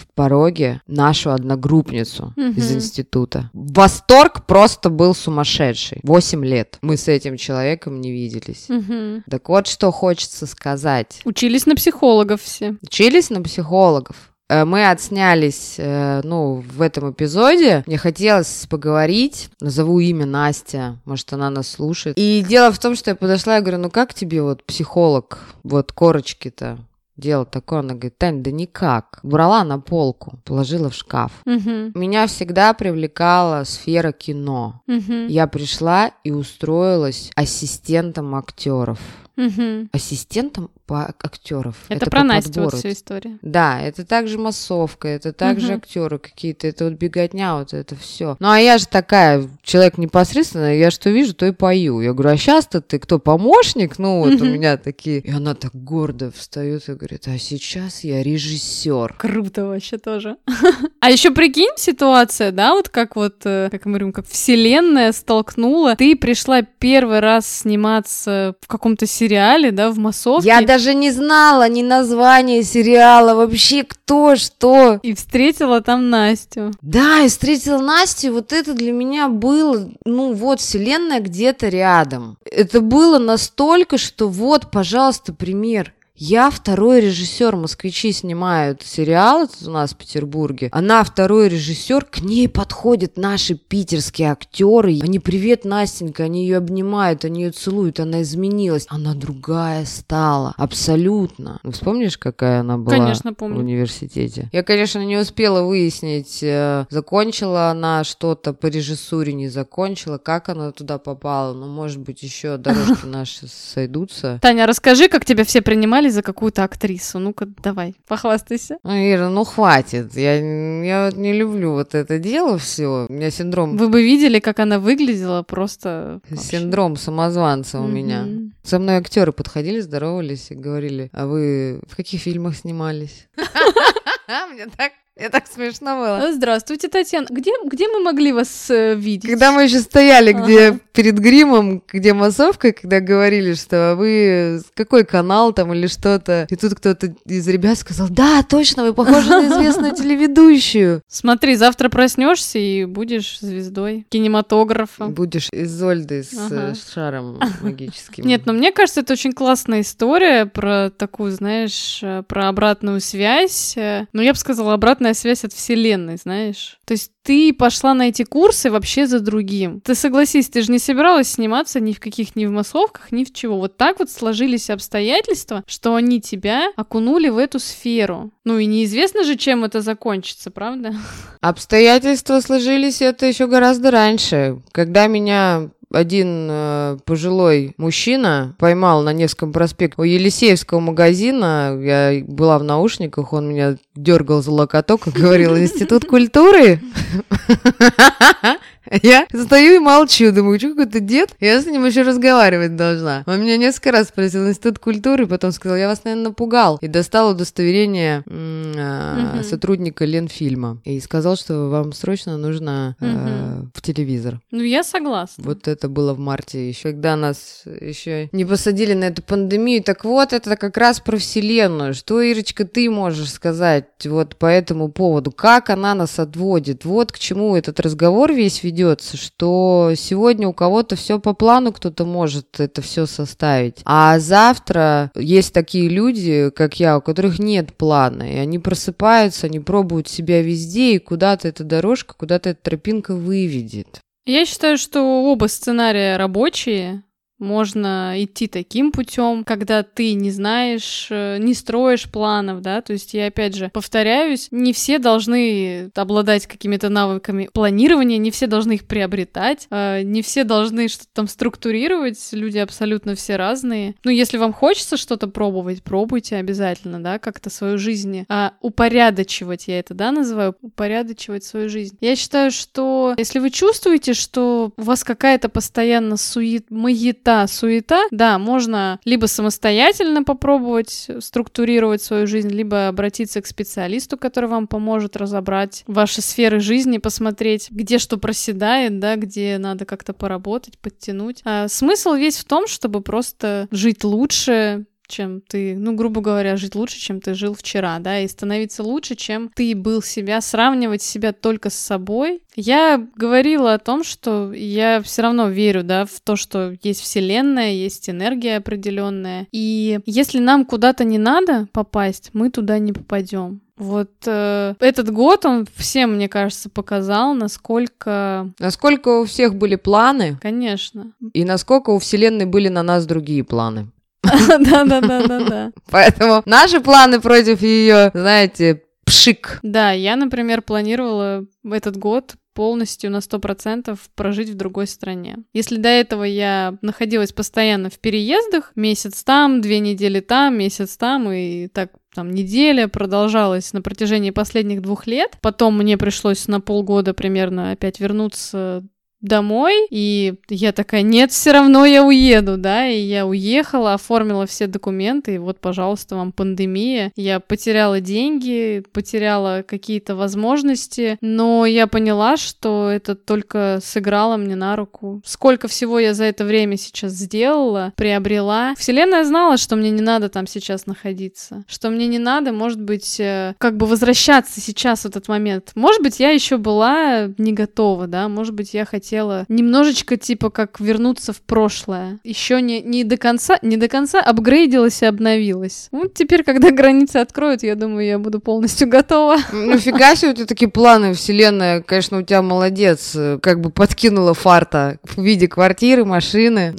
в 0.00 0.06
пороге 0.14 0.80
нашу 0.86 1.30
одногруппницу 1.32 2.32
из 2.36 2.68
Мгм. 2.70 2.76
института. 2.76 3.50
Восторг 3.52 4.46
просто 4.46 4.90
был 4.90 5.14
сумасшедший. 5.14 6.00
Восемь 6.02 6.44
лет 6.44 6.78
мы 6.82 6.96
с 6.96 7.08
этим 7.08 7.36
человеком 7.36 8.00
не 8.00 8.10
виделись. 8.12 8.66
Мгм. 8.68 9.24
Так 9.30 9.48
вот, 9.48 9.66
что 9.66 9.90
хочется 9.90 10.46
сказать. 10.46 11.20
Учились 11.24 11.66
на 11.66 11.74
психологов 11.74 12.42
все. 12.42 12.76
Учились 12.82 13.30
на 13.30 13.42
психологов. 13.42 14.16
Э, 14.48 14.64
Мы 14.64 14.88
отснялись, 14.90 15.74
э, 15.78 16.22
ну, 16.24 16.64
в 16.76 16.82
этом 16.82 17.12
эпизоде. 17.12 17.84
Мне 17.86 17.98
хотелось 17.98 18.66
поговорить. 18.68 19.48
Назову 19.60 20.00
имя 20.00 20.26
Настя. 20.26 20.98
Может, 21.04 21.32
она 21.32 21.50
нас 21.50 21.68
слушает. 21.68 22.16
И 22.18 22.44
дело 22.48 22.72
в 22.72 22.78
том, 22.80 22.96
что 22.96 23.10
я 23.10 23.14
подошла 23.14 23.58
и 23.58 23.60
говорю, 23.60 23.78
ну 23.78 23.90
как 23.90 24.12
тебе 24.12 24.42
вот 24.42 24.64
психолог, 24.64 25.38
вот 25.62 25.92
корочки-то? 25.92 26.78
Дело 27.20 27.44
такое, 27.44 27.80
она 27.80 27.92
говорит, 27.92 28.16
Тань, 28.16 28.42
да 28.42 28.50
никак. 28.50 29.20
Брала 29.22 29.62
на 29.62 29.78
полку, 29.78 30.38
положила 30.44 30.88
в 30.88 30.94
шкаф. 30.94 31.32
Мгм. 31.44 31.92
Меня 31.94 32.26
всегда 32.26 32.72
привлекала 32.72 33.64
сфера 33.64 34.12
кино. 34.12 34.80
Мгм. 34.86 35.26
Я 35.26 35.46
пришла 35.46 36.12
и 36.24 36.32
устроилась 36.32 37.30
ассистентом 37.36 38.34
актеров. 38.34 38.98
Мгм. 39.36 39.88
ассистентом 39.92 40.70
по 40.86 41.04
актеров. 41.22 41.76
Это, 41.88 42.06
по 42.06 42.10
про 42.10 42.24
Настю 42.24 42.62
вот 42.62 42.74
вся 42.74 42.92
история. 42.92 43.38
Да, 43.42 43.80
это 43.80 44.04
также 44.04 44.38
массовка, 44.38 45.08
это 45.08 45.32
также 45.32 45.68
Мгм. 45.68 45.76
актеры 45.76 46.18
какие-то, 46.18 46.66
это 46.66 46.84
вот 46.84 46.94
беготня, 46.94 47.56
вот 47.56 47.72
это 47.72 47.94
все. 47.96 48.36
Ну 48.40 48.48
а 48.50 48.58
я 48.58 48.76
же 48.78 48.86
такая, 48.86 49.48
человек 49.62 49.98
непосредственно, 49.98 50.76
я 50.76 50.90
что 50.90 51.10
вижу, 51.10 51.32
то 51.34 51.46
и 51.46 51.52
пою. 51.52 52.00
Я 52.00 52.12
говорю, 52.12 52.30
а 52.34 52.36
сейчас-то 52.36 52.80
ты 52.80 52.98
кто, 52.98 53.18
помощник? 53.18 53.98
Ну 53.98 54.18
вот 54.18 54.32
у 54.32 54.44
Мгм. 54.44 54.52
меня 54.52 54.76
такие. 54.76 55.20
И 55.20 55.30
она 55.30 55.54
так 55.54 55.70
гордо 55.74 56.30
встает 56.32 56.88
и 56.88 56.94
говорит, 56.94 57.28
а 57.28 57.38
сейчас 57.38 58.02
я 58.04 58.22
режиссер. 58.22 59.14
Круто 59.18 59.66
вообще 59.66 59.98
тоже. 59.98 60.36
А 61.02 61.10
еще 61.10 61.30
прикинь 61.30 61.70
ситуация, 61.76 62.52
да, 62.52 62.72
вот 62.74 62.90
как 62.90 63.16
вот, 63.16 63.36
э, 63.44 63.68
как 63.70 63.86
мы 63.86 63.92
говорим, 63.92 64.12
как 64.12 64.26
вселенная 64.28 65.12
столкнула. 65.12 65.96
Ты 65.96 66.14
пришла 66.14 66.60
первый 66.62 67.20
раз 67.20 67.46
сниматься 67.60 68.54
в 68.60 68.66
каком-то 68.66 69.06
сериале, 69.06 69.29
да, 69.70 69.90
в 69.90 69.98
массовке. 69.98 70.48
Я 70.48 70.62
даже 70.62 70.94
не 70.94 71.10
знала 71.10 71.68
ни 71.68 71.82
названия 71.82 72.62
сериала, 72.62 73.34
вообще 73.34 73.84
кто, 73.84 74.36
что. 74.36 74.98
И 75.02 75.14
встретила 75.14 75.80
там 75.80 76.10
Настю. 76.10 76.72
Да, 76.82 77.20
и 77.20 77.28
встретила 77.28 77.78
Настю, 77.78 78.32
вот 78.32 78.52
это 78.52 78.74
для 78.74 78.92
меня 78.92 79.28
было, 79.28 79.90
ну 80.04 80.32
вот, 80.32 80.60
вселенная 80.60 81.20
где-то 81.20 81.68
рядом. 81.68 82.36
Это 82.44 82.80
было 82.80 83.18
настолько, 83.18 83.98
что 83.98 84.28
вот, 84.28 84.70
пожалуйста, 84.70 85.32
пример. 85.32 85.94
Я 86.22 86.50
второй 86.50 87.00
режиссер, 87.00 87.56
москвичи 87.56 88.12
снимают 88.12 88.82
сериал 88.82 89.48
у 89.64 89.70
нас 89.70 89.92
в 89.92 89.96
Петербурге. 89.96 90.68
Она 90.70 91.02
второй 91.02 91.48
режиссер, 91.48 92.04
к 92.04 92.20
ней 92.20 92.46
подходят 92.46 93.16
наши 93.16 93.54
питерские 93.54 94.32
актеры. 94.32 94.98
Они 95.02 95.18
привет, 95.18 95.64
Настенька, 95.64 96.24
они 96.24 96.42
ее 96.42 96.58
обнимают, 96.58 97.24
они 97.24 97.44
ее 97.44 97.52
целуют, 97.52 98.00
она 98.00 98.20
изменилась. 98.20 98.84
Она 98.90 99.14
другая 99.14 99.86
стала, 99.86 100.52
абсолютно. 100.58 101.58
Ну, 101.62 101.70
вспомнишь, 101.70 102.18
какая 102.18 102.60
она 102.60 102.76
была 102.76 102.98
Конечно, 102.98 103.32
в 103.32 103.36
помню. 103.36 103.60
университете? 103.60 104.50
Я, 104.52 104.62
конечно, 104.62 105.02
не 105.02 105.16
успела 105.16 105.62
выяснить, 105.62 106.40
э, 106.42 106.84
закончила 106.90 107.70
она 107.70 108.04
что-то 108.04 108.52
по 108.52 108.66
режиссуре, 108.66 109.32
не 109.32 109.48
закончила, 109.48 110.18
как 110.18 110.50
она 110.50 110.70
туда 110.72 110.98
попала. 110.98 111.54
Ну, 111.54 111.66
может 111.66 112.00
быть, 112.00 112.22
еще 112.22 112.58
дорожки 112.58 113.04
наши 113.06 113.48
сойдутся. 113.48 114.38
Таня, 114.42 114.66
расскажи, 114.66 115.08
как 115.08 115.24
тебя 115.24 115.46
все 115.46 115.62
принимали 115.62 116.09
за 116.10 116.22
какую-то 116.22 116.64
актрису. 116.64 117.18
Ну-ка, 117.18 117.46
давай, 117.46 117.94
похвастайся. 118.06 118.78
Ну, 118.82 118.90
Ира, 118.92 119.28
ну 119.28 119.44
хватит. 119.44 120.14
Я, 120.16 120.36
я 120.84 121.06
вот 121.06 121.16
не 121.16 121.32
люблю 121.32 121.72
вот 121.72 121.94
это 121.94 122.18
дело 122.18 122.58
все. 122.58 123.06
У 123.08 123.12
меня 123.12 123.30
синдром, 123.30 123.76
Вы 123.76 123.88
бы 123.88 124.02
видели, 124.02 124.38
как 124.40 124.58
она 124.58 124.78
выглядела, 124.78 125.42
просто... 125.42 126.20
вообще. 126.28 126.44
синдром 126.44 126.96
самозванца 126.96 127.80
у 127.80 127.86
меня. 127.86 128.26
Со 128.62 128.78
мной 128.78 128.96
актеры 128.96 129.32
подходили, 129.32 129.80
здоровались 129.80 130.50
и 130.50 130.54
говорили, 130.54 131.10
а 131.12 131.26
вы 131.26 131.80
в 131.88 131.96
каких 131.96 132.20
фильмах 132.20 132.56
снимались? 132.56 133.28
Мне 134.52 134.66
так, 134.76 134.92
мне 135.20 135.28
так 135.28 135.44
смешно 135.46 135.96
было. 135.96 136.16
А, 136.24 136.32
Здравствуйте, 136.32 136.88
Татьяна. 136.88 137.26
Где, 137.28 137.50
где 137.66 137.88
мы 137.88 138.00
могли 138.00 138.32
вас 138.32 138.70
э, 138.70 138.94
видеть? 138.94 139.30
Когда 139.30 139.52
мы 139.52 139.64
еще 139.64 139.80
стояли, 139.80 140.32
где 140.32 140.68
Ага. 140.68 140.78
перед 140.92 141.18
гримом, 141.18 141.82
где 141.92 142.14
массовка, 142.14 142.72
когда 142.72 143.00
говорили, 143.00 143.52
что 143.52 143.96
вы 143.98 144.60
с- 144.60 144.64
какой 144.74 145.04
канал 145.04 145.52
там 145.52 145.74
или 145.74 145.86
что-то, 145.88 146.46
и 146.48 146.56
тут 146.56 146.74
кто-то 146.74 147.14
из 147.26 147.46
ребят 147.48 147.76
сказал, 147.78 148.08
да, 148.08 148.42
точно, 148.42 148.82
вы 148.84 148.94
похожи 148.94 149.28
на 149.28 149.46
известную 149.48 149.94
телеведущую. 149.94 151.02
Смотри, 151.06 151.54
завтра 151.56 151.90
проснешься 151.90 152.58
и 152.58 152.86
будешь 152.86 153.40
звездой 153.40 154.06
кинематографа. 154.08 155.06
Будешь 155.06 155.48
Изольдой 155.52 156.24
с 156.24 156.32
Ага. 156.32 156.72
э, 156.72 156.74
шаром 156.94 157.38
магическим. 157.60 158.24
Нет, 158.26 158.42
ну 158.46 158.54
мне 158.54 158.72
кажется, 158.72 159.00
это 159.00 159.12
очень 159.12 159.32
классная 159.32 159.82
история 159.82 160.46
про 160.46 160.90
такую, 160.90 161.30
знаешь, 161.32 162.00
э, 162.02 162.22
про 162.26 162.48
обратную 162.48 163.00
связь. 163.00 163.76
э, 163.76 164.06
Ну, 164.14 164.22
я 164.22 164.32
бы 164.32 164.38
сказала, 164.38 164.72
обратная 164.74 165.09
связь 165.14 165.44
от 165.44 165.52
Вселенной, 165.52 166.16
знаешь. 166.16 166.78
То 166.84 166.92
есть 166.92 167.12
ты 167.22 167.52
пошла 167.52 167.94
на 167.94 168.08
эти 168.08 168.24
курсы 168.24 168.70
вообще 168.70 169.06
за 169.06 169.20
другим. 169.20 169.80
Ты 169.80 169.94
согласись, 169.94 170.48
ты 170.48 170.62
же 170.62 170.72
не 170.72 170.78
собиралась 170.78 171.32
сниматься 171.32 171.80
ни 171.80 171.92
в 171.92 172.00
каких, 172.00 172.36
ни 172.36 172.46
в 172.46 172.50
массовках, 172.50 173.12
ни 173.12 173.24
в 173.24 173.32
чего. 173.32 173.58
Вот 173.58 173.76
так 173.76 173.98
вот 173.98 174.10
сложились 174.10 174.70
обстоятельства, 174.70 175.62
что 175.66 175.94
они 175.94 176.20
тебя 176.20 176.72
окунули 176.76 177.28
в 177.28 177.38
эту 177.38 177.58
сферу. 177.58 178.32
Ну 178.44 178.58
и 178.58 178.66
неизвестно 178.66 179.24
же, 179.24 179.36
чем 179.36 179.64
это 179.64 179.80
закончится, 179.80 180.50
правда? 180.50 180.94
Обстоятельства 181.40 182.40
сложились 182.40 183.02
это 183.02 183.26
еще 183.26 183.46
гораздо 183.46 183.90
раньше, 183.90 184.62
когда 184.72 185.06
меня 185.06 185.70
один 185.92 186.48
э, 186.50 186.98
пожилой 187.04 187.74
мужчина 187.76 188.54
поймал 188.58 189.02
на 189.02 189.12
Невском 189.12 189.52
проспекте 189.52 190.00
у 190.00 190.04
Елисеевского 190.04 190.78
магазина. 190.80 191.76
Я 191.80 192.22
была 192.26 192.58
в 192.58 192.64
наушниках, 192.64 193.32
он 193.32 193.48
меня 193.50 193.76
дергал 193.96 194.42
за 194.42 194.52
локоток 194.52 195.08
и 195.08 195.10
говорил, 195.10 195.58
институт 195.58 196.04
культуры? 196.04 196.80
Я 199.02 199.26
стою 199.32 199.76
и 199.76 199.78
молчу, 199.78 200.32
думаю, 200.32 200.58
что 200.58 200.70
какой-то 200.70 201.00
дед, 201.00 201.30
я 201.40 201.60
с 201.60 201.66
ним 201.66 201.84
еще 201.84 202.02
разговаривать 202.02 202.76
должна. 202.76 203.24
Он 203.26 203.40
меня 203.40 203.56
несколько 203.56 203.92
раз 203.92 204.08
спросил 204.08 204.48
институт 204.48 204.78
культуры, 204.78 205.26
потом 205.26 205.52
сказал, 205.52 205.76
я 205.76 205.88
вас, 205.88 206.04
наверное, 206.04 206.28
напугал. 206.28 206.78
И 206.80 206.88
достал 206.88 207.30
удостоверение 207.30 208.24
а, 208.26 209.42
сотрудника 209.42 210.04
Ленфильма. 210.04 210.80
И 210.84 210.98
сказал, 211.00 211.36
что 211.36 211.68
вам 211.68 211.92
срочно 211.92 212.36
нужно 212.36 212.96
э, 213.00 213.06
Мгм. 213.06 213.70
в 213.74 213.82
телевизор. 213.82 214.40
Ну, 214.50 214.62
я 214.62 214.82
согласна. 214.82 215.44
Вот 215.44 215.68
это 215.68 215.88
было 215.88 216.14
в 216.14 216.18
марте 216.18 216.68
еще, 216.68 216.90
когда 216.92 217.16
нас 217.16 217.64
еще 217.80 218.28
не 218.32 218.44
посадили 218.44 218.94
на 218.94 219.04
эту 219.04 219.22
пандемию. 219.22 219.82
Так 219.82 220.04
вот, 220.04 220.32
это 220.32 220.56
как 220.56 220.76
раз 220.76 221.00
про 221.00 221.16
Вселенную. 221.18 221.94
Что, 221.94 222.20
Ирочка, 222.20 222.64
ты 222.64 222.88
можешь 222.90 223.32
сказать 223.32 223.84
вот 224.04 224.36
по 224.36 224.46
этому 224.46 224.88
поводу? 224.88 225.30
Как 225.30 225.70
она 225.70 225.94
нас 225.94 226.18
отводит? 226.18 226.84
Вот 226.84 227.12
к 227.12 227.18
чему 227.18 227.56
этот 227.56 227.80
разговор 227.80 228.32
весь 228.32 228.62
ведется, 228.70 229.16
что 229.16 229.92
сегодня 229.96 230.48
у 230.48 230.52
кого-то 230.52 230.96
все 230.96 231.18
по 231.18 231.34
плану, 231.34 231.72
кто-то 231.72 232.04
может 232.04 232.60
это 232.60 232.80
все 232.82 233.06
составить. 233.06 233.78
А 233.84 234.18
завтра 234.18 235.10
есть 235.14 235.52
такие 235.52 235.88
люди, 235.88 236.50
как 236.54 236.78
я, 236.78 236.98
у 236.98 237.00
которых 237.00 237.38
нет 237.38 237.74
плана, 237.74 238.22
и 238.22 238.36
они 238.36 238.58
просыпаются, 238.58 239.46
они 239.46 239.60
пробуют 239.60 240.08
себя 240.08 240.42
везде, 240.42 240.94
и 240.94 240.98
куда-то 240.98 241.48
эта 241.48 241.64
дорожка, 241.64 242.14
куда-то 242.16 242.50
эта 242.50 242.62
тропинка 242.62 243.14
выведет. 243.14 244.00
Я 244.26 244.46
считаю, 244.46 244.78
что 244.78 245.24
оба 245.24 245.46
сценария 245.46 246.16
рабочие. 246.16 247.02
Можно 247.40 248.14
идти 248.16 248.46
таким 248.46 248.92
путем, 248.92 249.44
когда 249.44 249.82
ты 249.82 250.12
не 250.12 250.30
знаешь, 250.30 251.08
э, 251.10 251.38
не 251.38 251.54
строишь 251.54 252.10
планов, 252.10 252.60
да, 252.60 252.82
то 252.82 252.92
есть 252.92 253.14
я 253.14 253.26
опять 253.26 253.56
же 253.56 253.70
повторяюсь, 253.72 254.48
не 254.50 254.72
все 254.74 254.98
должны 254.98 255.90
обладать 255.94 256.46
какими-то 256.46 256.90
навыками 256.90 257.48
планирования, 257.52 258.18
не 258.18 258.30
все 258.30 258.46
должны 258.46 258.72
их 258.72 258.86
приобретать, 258.86 259.66
э, 259.70 260.02
не 260.02 260.20
все 260.20 260.44
должны 260.44 260.88
что-то 260.88 261.08
там 261.14 261.28
структурировать, 261.28 262.18
люди 262.32 262.58
абсолютно 262.58 263.14
все 263.14 263.36
разные. 263.36 263.94
Ну, 264.04 264.10
если 264.10 264.36
вам 264.36 264.52
хочется 264.52 264.98
что-то 264.98 265.26
пробовать, 265.26 265.82
пробуйте 265.82 266.36
обязательно, 266.36 267.02
да, 267.02 267.18
как-то 267.18 267.48
свою 267.48 267.78
жизнь 267.78 268.26
а, 268.28 268.52
упорядочивать, 268.60 269.66
я 269.66 269.78
это, 269.78 269.94
да, 269.94 270.12
называю, 270.12 270.54
упорядочивать 270.60 271.44
свою 271.44 271.70
жизнь. 271.70 271.96
Я 272.02 272.16
считаю, 272.16 272.50
что 272.50 273.14
если 273.16 273.38
вы 273.38 273.48
чувствуете, 273.48 274.12
что 274.12 274.72
у 274.76 274.82
вас 274.82 275.04
какая-то 275.04 275.48
постоянно 275.48 276.18
сует, 276.18 276.70
маята, 276.70 277.29
суета, 277.46 278.02
да, 278.10 278.38
можно 278.38 279.00
либо 279.04 279.26
самостоятельно 279.26 280.24
попробовать 280.24 281.08
структурировать 281.20 282.02
свою 282.02 282.26
жизнь, 282.26 282.50
либо 282.50 282.88
обратиться 282.88 283.40
к 283.40 283.46
специалисту, 283.46 284.16
который 284.16 284.48
вам 284.48 284.66
поможет 284.66 285.16
разобрать 285.16 285.84
ваши 285.86 286.20
сферы 286.20 286.60
жизни, 286.60 286.98
посмотреть, 286.98 287.70
где 287.70 287.98
что 287.98 288.16
проседает, 288.16 288.98
да, 288.98 289.16
где 289.16 289.58
надо 289.58 289.84
как-то 289.84 290.12
поработать, 290.12 290.78
подтянуть. 290.78 291.42
А 291.44 291.68
смысл 291.68 292.14
весь 292.14 292.36
в 292.36 292.44
том, 292.44 292.66
чтобы 292.66 293.00
просто 293.00 293.68
жить 293.70 294.04
лучше, 294.04 294.86
чем 295.10 295.42
ты, 295.42 295.76
ну, 295.76 295.94
грубо 295.94 296.20
говоря, 296.20 296.56
жить 296.56 296.74
лучше, 296.74 296.98
чем 296.98 297.20
ты 297.20 297.34
жил 297.34 297.54
вчера, 297.54 297.98
да, 297.98 298.20
и 298.20 298.28
становиться 298.28 298.82
лучше, 298.82 299.16
чем 299.16 299.50
ты 299.54 299.74
был 299.74 300.02
себя, 300.02 300.40
сравнивать 300.40 301.02
себя 301.02 301.32
только 301.32 301.68
с 301.68 301.74
собой. 301.74 302.42
Я 302.56 303.06
говорила 303.16 303.74
о 303.74 303.78
том, 303.78 304.04
что 304.04 304.52
я 304.52 305.02
все 305.02 305.22
равно 305.22 305.48
верю, 305.48 305.84
да, 305.84 306.04
в 306.06 306.20
то, 306.20 306.36
что 306.36 306.74
есть 306.82 307.00
вселенная, 307.00 307.72
есть 307.72 308.08
энергия 308.08 308.56
определенная, 308.56 309.46
и 309.52 310.00
если 310.06 310.38
нам 310.38 310.64
куда-то 310.64 311.04
не 311.04 311.18
надо 311.18 311.68
попасть, 311.72 312.30
мы 312.32 312.50
туда 312.50 312.78
не 312.78 312.92
попадем. 312.92 313.60
Вот 313.80 314.10
э, 314.26 314.74
этот 314.78 315.10
год 315.10 315.46
он 315.46 315.66
всем, 315.74 316.16
мне 316.16 316.28
кажется, 316.28 316.68
показал, 316.68 317.32
насколько, 317.32 318.52
Насколько 318.58 319.20
у 319.20 319.24
всех 319.24 319.54
были 319.54 319.76
планы, 319.76 320.36
конечно, 320.42 321.12
и 321.32 321.44
насколько 321.44 321.88
у 321.88 321.98
Вселенной 321.98 322.44
были 322.44 322.68
на 322.68 322.82
нас 322.82 323.06
другие 323.06 323.42
планы. 323.42 323.88
Да-да-да-да-да. 324.22 325.72
Поэтому 325.90 326.42
наши 326.44 326.80
планы 326.80 327.20
против 327.20 327.62
ее, 327.62 328.10
знаете, 328.14 328.82
пшик. 329.04 329.58
Да, 329.62 329.92
я, 329.92 330.16
например, 330.16 330.62
планировала 330.62 331.46
этот 331.64 331.96
год 331.96 332.34
полностью 332.54 333.10
на 333.10 333.18
100% 333.18 333.98
прожить 334.14 334.50
в 334.50 334.56
другой 334.56 334.86
стране. 334.86 335.38
Если 335.52 335.76
до 335.76 335.88
этого 335.88 336.24
я 336.24 336.76
находилась 336.82 337.32
постоянно 337.32 337.90
в 337.90 337.98
переездах, 337.98 338.72
месяц 338.74 339.22
там, 339.24 339.60
две 339.60 339.78
недели 339.78 340.20
там, 340.20 340.58
месяц 340.58 340.96
там, 340.96 341.30
и 341.30 341.68
так 341.68 341.90
там 342.14 342.30
неделя 342.30 342.88
продолжалась 342.88 343.72
на 343.72 343.82
протяжении 343.82 344.30
последних 344.30 344.82
двух 344.82 345.06
лет. 345.06 345.38
Потом 345.40 345.78
мне 345.78 345.96
пришлось 345.96 346.48
на 346.48 346.60
полгода 346.60 347.14
примерно 347.14 347.70
опять 347.70 348.00
вернуться 348.00 348.84
домой, 349.20 349.86
и 349.90 350.34
я 350.48 350.72
такая, 350.72 351.02
нет, 351.02 351.30
все 351.32 351.52
равно 351.52 351.84
я 351.84 352.04
уеду, 352.04 352.56
да, 352.56 352.86
и 352.86 352.98
я 352.98 353.26
уехала, 353.26 353.94
оформила 353.94 354.46
все 354.46 354.66
документы, 354.66 355.34
и 355.34 355.38
вот, 355.38 355.60
пожалуйста, 355.60 356.16
вам 356.16 356.32
пандемия. 356.32 357.12
Я 357.16 357.40
потеряла 357.40 358.00
деньги, 358.00 358.82
потеряла 358.92 359.62
какие-то 359.66 360.16
возможности, 360.16 361.18
но 361.20 361.66
я 361.66 361.86
поняла, 361.86 362.36
что 362.36 362.88
это 362.90 363.14
только 363.14 363.80
сыграло 363.82 364.36
мне 364.36 364.56
на 364.56 364.76
руку. 364.76 365.20
Сколько 365.24 365.68
всего 365.68 365.98
я 365.98 366.14
за 366.14 366.24
это 366.24 366.44
время 366.44 366.76
сейчас 366.76 367.12
сделала, 367.12 367.92
приобрела. 367.96 368.74
Вселенная 368.76 369.24
знала, 369.24 369.56
что 369.56 369.76
мне 369.76 369.90
не 369.90 370.02
надо 370.02 370.28
там 370.28 370.46
сейчас 370.46 370.86
находиться, 370.86 371.64
что 371.68 371.90
мне 371.90 372.06
не 372.06 372.18
надо, 372.18 372.52
может 372.52 372.80
быть, 372.80 373.20
э, 373.20 373.54
как 373.58 373.76
бы 373.76 373.86
возвращаться 373.86 374.60
сейчас 374.60 375.02
в 375.02 375.06
этот 375.06 375.28
момент. 375.28 375.72
Может 375.74 376.02
быть, 376.02 376.20
я 376.20 376.30
еще 376.30 376.56
была 376.56 377.28
не 377.38 377.52
готова, 377.52 378.06
да, 378.06 378.28
может 378.28 378.54
быть, 378.54 378.72
я 378.74 378.84
хотела 378.84 379.09
хотела 379.10 379.44
немножечко 379.48 380.16
типа 380.16 380.50
как 380.50 380.78
вернуться 380.78 381.32
в 381.32 381.42
прошлое. 381.42 382.20
Еще 382.22 382.62
не, 382.62 382.80
не 382.80 383.02
до 383.02 383.16
конца, 383.16 383.58
не 383.60 383.76
до 383.76 383.88
конца 383.88 384.20
апгрейдилась 384.20 385.02
и 385.02 385.06
обновилась. 385.06 385.88
Вот 385.90 386.14
теперь, 386.14 386.44
когда 386.44 386.70
границы 386.70 387.16
откроют, 387.16 387.64
я 387.64 387.74
думаю, 387.74 388.06
я 388.06 388.18
буду 388.20 388.38
полностью 388.38 388.88
готова. 388.88 389.38
Ну, 389.52 389.78
фига 389.78 390.14
себе, 390.14 390.30
у 390.30 390.34
тебя 390.34 390.46
такие 390.46 390.70
планы, 390.70 391.14
вселенная, 391.14 391.82
конечно, 391.82 392.18
у 392.18 392.22
тебя 392.22 392.40
молодец, 392.40 393.16
как 393.42 393.60
бы 393.60 393.70
подкинула 393.70 394.32
фарта 394.32 394.98
в 395.02 395.20
виде 395.20 395.48
квартиры, 395.48 396.04
машины. 396.04 396.76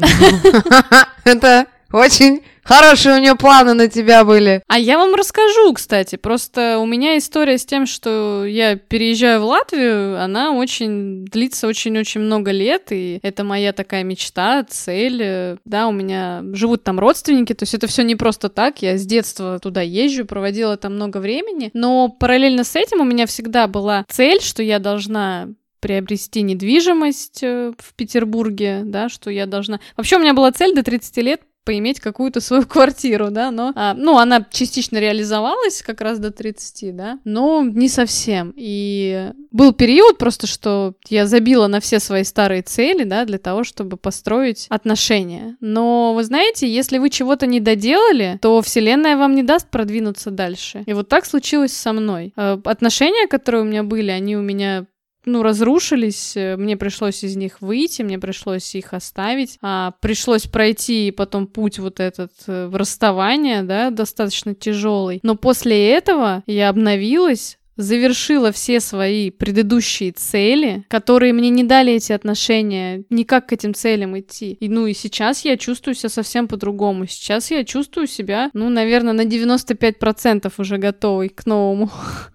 Это 1.25 1.65
очень 1.91 2.43
Хорошие 2.63 3.15
у 3.15 3.19
нее 3.19 3.35
планы 3.35 3.73
на 3.73 3.87
тебя 3.87 4.23
были. 4.23 4.61
А 4.67 4.77
я 4.77 4.97
вам 4.97 5.15
расскажу, 5.15 5.73
кстати. 5.73 6.15
Просто 6.15 6.77
у 6.79 6.85
меня 6.85 7.17
история 7.17 7.57
с 7.57 7.65
тем, 7.65 7.85
что 7.85 8.45
я 8.45 8.75
переезжаю 8.75 9.41
в 9.41 9.45
Латвию, 9.45 10.21
она 10.21 10.51
очень 10.51 11.25
длится 11.25 11.67
очень-очень 11.67 12.21
много 12.21 12.51
лет, 12.51 12.91
и 12.91 13.19
это 13.23 13.43
моя 13.43 13.73
такая 13.73 14.03
мечта, 14.03 14.63
цель. 14.63 15.57
Да, 15.65 15.87
у 15.87 15.91
меня 15.91 16.43
живут 16.53 16.83
там 16.83 16.99
родственники, 16.99 17.53
то 17.53 17.63
есть 17.63 17.73
это 17.73 17.87
все 17.87 18.03
не 18.03 18.15
просто 18.15 18.49
так. 18.49 18.81
Я 18.81 18.97
с 18.97 19.05
детства 19.05 19.59
туда 19.59 19.81
езжу, 19.81 20.25
проводила 20.25 20.77
там 20.77 20.95
много 20.95 21.17
времени. 21.17 21.71
Но 21.73 22.09
параллельно 22.09 22.63
с 22.63 22.75
этим 22.75 23.01
у 23.01 23.05
меня 23.05 23.25
всегда 23.25 23.67
была 23.67 24.05
цель, 24.09 24.41
что 24.41 24.63
я 24.63 24.79
должна 24.79 25.49
приобрести 25.81 26.43
недвижимость 26.43 27.41
э, 27.41 27.73
в 27.77 27.93
Петербурге, 27.95 28.83
да, 28.85 29.09
что 29.09 29.31
я 29.31 29.47
должна... 29.47 29.79
Вообще 29.97 30.17
у 30.17 30.19
меня 30.19 30.35
была 30.35 30.51
цель 30.51 30.75
до 30.75 30.83
30 30.83 31.17
лет 31.17 31.41
поиметь 31.63 31.99
какую-то 31.99 32.41
свою 32.41 32.65
квартиру, 32.65 33.29
да, 33.29 33.51
но, 33.51 33.71
а, 33.75 33.93
ну, 33.93 34.17
она 34.17 34.45
частично 34.51 34.97
реализовалась 34.97 35.81
как 35.81 36.01
раз 36.01 36.19
до 36.19 36.31
30, 36.31 36.95
да, 36.95 37.19
но 37.23 37.63
не 37.63 37.89
совсем. 37.89 38.53
И 38.55 39.31
был 39.51 39.73
период 39.73 40.17
просто, 40.17 40.47
что 40.47 40.95
я 41.09 41.27
забила 41.27 41.67
на 41.67 41.79
все 41.79 41.99
свои 41.99 42.23
старые 42.23 42.61
цели, 42.61 43.03
да, 43.03 43.25
для 43.25 43.37
того, 43.37 43.63
чтобы 43.63 43.97
построить 43.97 44.67
отношения. 44.69 45.57
Но, 45.59 46.13
вы 46.13 46.23
знаете, 46.23 46.71
если 46.71 46.97
вы 46.97 47.09
чего-то 47.09 47.45
не 47.45 47.59
доделали, 47.59 48.39
то 48.41 48.61
Вселенная 48.61 49.17
вам 49.17 49.35
не 49.35 49.43
даст 49.43 49.69
продвинуться 49.69 50.31
дальше. 50.31 50.83
И 50.85 50.93
вот 50.93 51.09
так 51.09 51.25
случилось 51.25 51.73
со 51.73 51.93
мной. 51.93 52.33
Э, 52.35 52.57
отношения, 52.63 53.27
которые 53.27 53.61
у 53.61 53.65
меня 53.65 53.83
были, 53.83 54.11
они 54.11 54.35
у 54.35 54.41
меня 54.41 54.85
ну, 55.25 55.43
разрушились, 55.43 56.35
э, 56.35 56.57
мне 56.57 56.77
пришлось 56.77 57.23
из 57.23 57.35
них 57.35 57.61
выйти, 57.61 58.01
мне 58.01 58.19
пришлось 58.19 58.73
их 58.75 58.93
оставить, 58.93 59.57
а, 59.61 59.93
пришлось 60.01 60.47
пройти 60.47 61.11
потом 61.11 61.47
путь 61.47 61.79
вот 61.79 61.99
этот 61.99 62.31
э, 62.47 62.67
в 62.67 62.75
расставание, 62.75 63.63
да, 63.63 63.89
достаточно 63.89 64.55
тяжелый. 64.55 65.19
Но 65.23 65.35
после 65.35 65.91
этого 65.91 66.43
я 66.47 66.69
обновилась, 66.69 67.57
завершила 67.81 68.51
все 68.51 68.79
свои 68.79 69.31
предыдущие 69.31 70.11
цели, 70.11 70.85
которые 70.87 71.33
мне 71.33 71.49
не 71.49 71.63
дали 71.63 71.93
эти 71.93 72.11
отношения, 72.11 73.03
никак 73.09 73.47
к 73.47 73.53
этим 73.53 73.73
целям 73.73 74.19
идти. 74.19 74.53
И, 74.53 74.69
ну 74.69 74.87
и 74.87 74.93
сейчас 74.93 75.45
я 75.45 75.57
чувствую 75.57 75.95
себя 75.95 76.09
совсем 76.09 76.47
по-другому. 76.47 77.07
Сейчас 77.07 77.51
я 77.51 77.63
чувствую 77.63 78.07
себя, 78.07 78.49
ну, 78.53 78.69
наверное, 78.69 79.13
на 79.13 79.25
95% 79.25 80.51
уже 80.57 80.77
готовой 80.77 81.29
к 81.29 81.45
новому, 81.45 81.89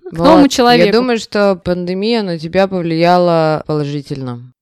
вот. 0.05 0.11
к 0.11 0.19
новому 0.19 0.49
человеку. 0.49 0.87
Я 0.87 0.93
думаю, 0.93 1.19
что 1.19 1.57
пандемия 1.57 2.23
на 2.23 2.39
тебя 2.39 2.69
повлияла 2.69 3.63
положительно. 3.67 4.53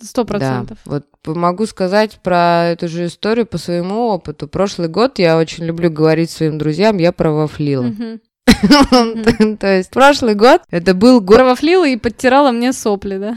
Сто 0.00 0.24
процентов. 0.24 0.78
Да. 0.84 0.90
Вот 1.24 1.36
могу 1.36 1.66
сказать 1.66 2.18
про 2.22 2.70
эту 2.70 2.88
же 2.88 3.06
историю 3.06 3.46
по 3.46 3.58
своему 3.58 4.08
опыту. 4.08 4.48
Прошлый 4.48 4.88
год 4.88 5.18
я 5.18 5.38
очень 5.38 5.64
люблю 5.64 5.90
говорить 5.90 6.30
своим 6.30 6.58
друзьям, 6.58 6.96
я 6.98 7.12
провафлила. 7.12 7.86
Угу. 7.86 8.20
То 9.60 9.66
есть 9.66 9.90
прошлый 9.90 10.34
год 10.34 10.62
это 10.70 10.94
был 10.94 11.20
год... 11.20 11.36
Кровофлила 11.36 11.86
и 11.86 11.96
подтирала 11.96 12.50
мне 12.50 12.72
сопли, 12.72 13.18
да? 13.18 13.36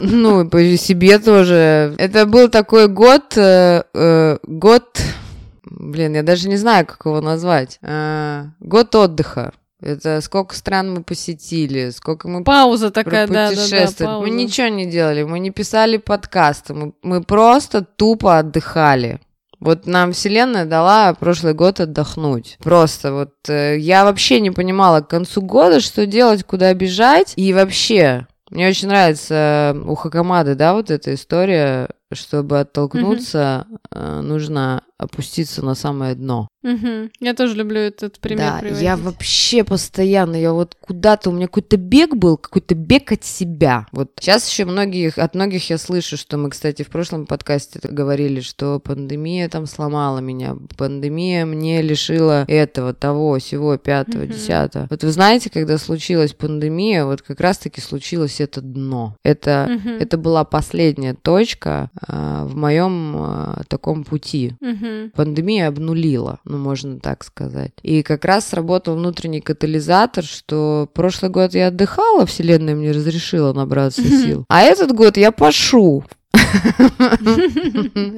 Ну, 0.00 0.48
по 0.48 0.76
себе 0.76 1.18
тоже. 1.18 1.94
Это 1.98 2.26
был 2.26 2.48
такой 2.48 2.88
год... 2.88 3.36
Э, 3.36 3.82
э, 3.94 4.38
год... 4.44 4.98
Блин, 5.64 6.14
я 6.14 6.22
даже 6.22 6.48
не 6.48 6.56
знаю, 6.56 6.86
как 6.86 7.04
его 7.04 7.20
назвать. 7.20 7.78
Э, 7.82 8.46
год 8.60 8.94
отдыха. 8.94 9.52
Это 9.84 10.22
сколько 10.22 10.54
стран 10.54 10.94
мы 10.94 11.02
посетили, 11.02 11.90
сколько 11.90 12.26
мы 12.26 12.42
пауза 12.42 12.90
такая, 12.90 13.26
да, 13.26 13.50
да, 13.50 13.68
да, 13.70 13.86
пауза. 13.98 14.20
Мы 14.20 14.30
ничего 14.30 14.68
не 14.68 14.86
делали, 14.86 15.24
мы 15.24 15.38
не 15.40 15.50
писали 15.50 15.98
подкасты, 15.98 16.72
мы, 16.72 16.94
мы 17.02 17.22
просто 17.22 17.82
тупо 17.84 18.38
отдыхали. 18.38 19.20
Вот 19.60 19.86
нам 19.86 20.12
Вселенная 20.12 20.64
дала 20.64 21.14
прошлый 21.14 21.54
год 21.54 21.80
отдохнуть. 21.80 22.58
Просто 22.62 23.12
вот 23.12 23.34
э, 23.48 23.78
я 23.78 24.04
вообще 24.04 24.40
не 24.40 24.50
понимала 24.50 25.00
к 25.00 25.08
концу 25.08 25.42
года, 25.42 25.80
что 25.80 26.06
делать, 26.06 26.44
куда 26.44 26.72
бежать. 26.74 27.32
И 27.36 27.52
вообще, 27.52 28.26
мне 28.50 28.68
очень 28.68 28.88
нравится 28.88 29.76
у 29.86 29.94
Хакамады, 29.94 30.54
да, 30.54 30.74
вот 30.74 30.90
эта 30.90 31.14
история, 31.14 31.88
чтобы 32.12 32.60
оттолкнуться, 32.60 33.66
mm-hmm. 33.90 34.20
нужно 34.20 34.82
опуститься 34.98 35.64
на 35.64 35.74
самое 35.74 36.14
дно. 36.14 36.48
Угу. 36.62 37.10
Я 37.20 37.34
тоже 37.34 37.54
люблю 37.54 37.78
этот 37.78 38.18
пример 38.20 38.52
Да, 38.52 38.58
приводить. 38.60 38.82
я 38.82 38.96
вообще 38.96 39.64
постоянно, 39.64 40.34
я 40.34 40.52
вот 40.52 40.76
куда-то, 40.80 41.28
у 41.28 41.32
меня 41.32 41.46
какой-то 41.46 41.76
бег 41.76 42.14
был, 42.14 42.38
какой-то 42.38 42.74
бег 42.74 43.12
от 43.12 43.22
себя. 43.22 43.86
Вот 43.92 44.12
сейчас 44.18 44.48
еще 44.48 44.64
многих, 44.64 45.18
от 45.18 45.34
многих 45.34 45.68
я 45.68 45.76
слышу, 45.76 46.16
что 46.16 46.38
мы, 46.38 46.48
кстати, 46.50 46.82
в 46.82 46.88
прошлом 46.88 47.26
подкасте 47.26 47.80
говорили, 47.82 48.40
что 48.40 48.80
пандемия 48.80 49.48
там 49.50 49.66
сломала 49.66 50.20
меня, 50.20 50.56
пандемия 50.78 51.44
мне 51.44 51.82
лишила 51.82 52.46
этого, 52.48 52.94
того, 52.94 53.38
всего, 53.38 53.76
пятого, 53.76 54.22
угу. 54.22 54.32
десятого. 54.32 54.86
Вот 54.88 55.04
вы 55.04 55.10
знаете, 55.10 55.50
когда 55.50 55.76
случилась 55.76 56.32
пандемия, 56.32 57.04
вот 57.04 57.20
как 57.20 57.40
раз-таки 57.40 57.82
случилось 57.82 58.40
это 58.40 58.62
дно. 58.62 59.16
Это, 59.22 59.68
угу. 59.76 59.90
это 59.90 60.16
была 60.16 60.44
последняя 60.44 61.12
точка 61.12 61.90
а, 62.06 62.46
в 62.46 62.56
моем 62.56 63.16
а, 63.16 63.62
таком 63.68 64.04
пути. 64.04 64.54
Угу. 64.62 64.83
Пандемия 65.14 65.68
обнулила 65.68 66.40
ну, 66.44 66.58
можно 66.58 66.98
так 67.00 67.24
сказать. 67.24 67.72
И 67.82 68.02
как 68.02 68.24
раз 68.24 68.48
сработал 68.48 68.96
внутренний 68.96 69.40
катализатор, 69.40 70.24
что 70.24 70.88
прошлый 70.92 71.30
год 71.30 71.54
я 71.54 71.68
отдыхала, 71.68 72.26
Вселенная 72.26 72.74
мне 72.74 72.92
разрешила 72.92 73.52
набраться 73.52 74.02
сил, 74.02 74.44
а 74.48 74.62
этот 74.62 74.92
год 74.92 75.16
я 75.16 75.32
пошу. 75.32 76.04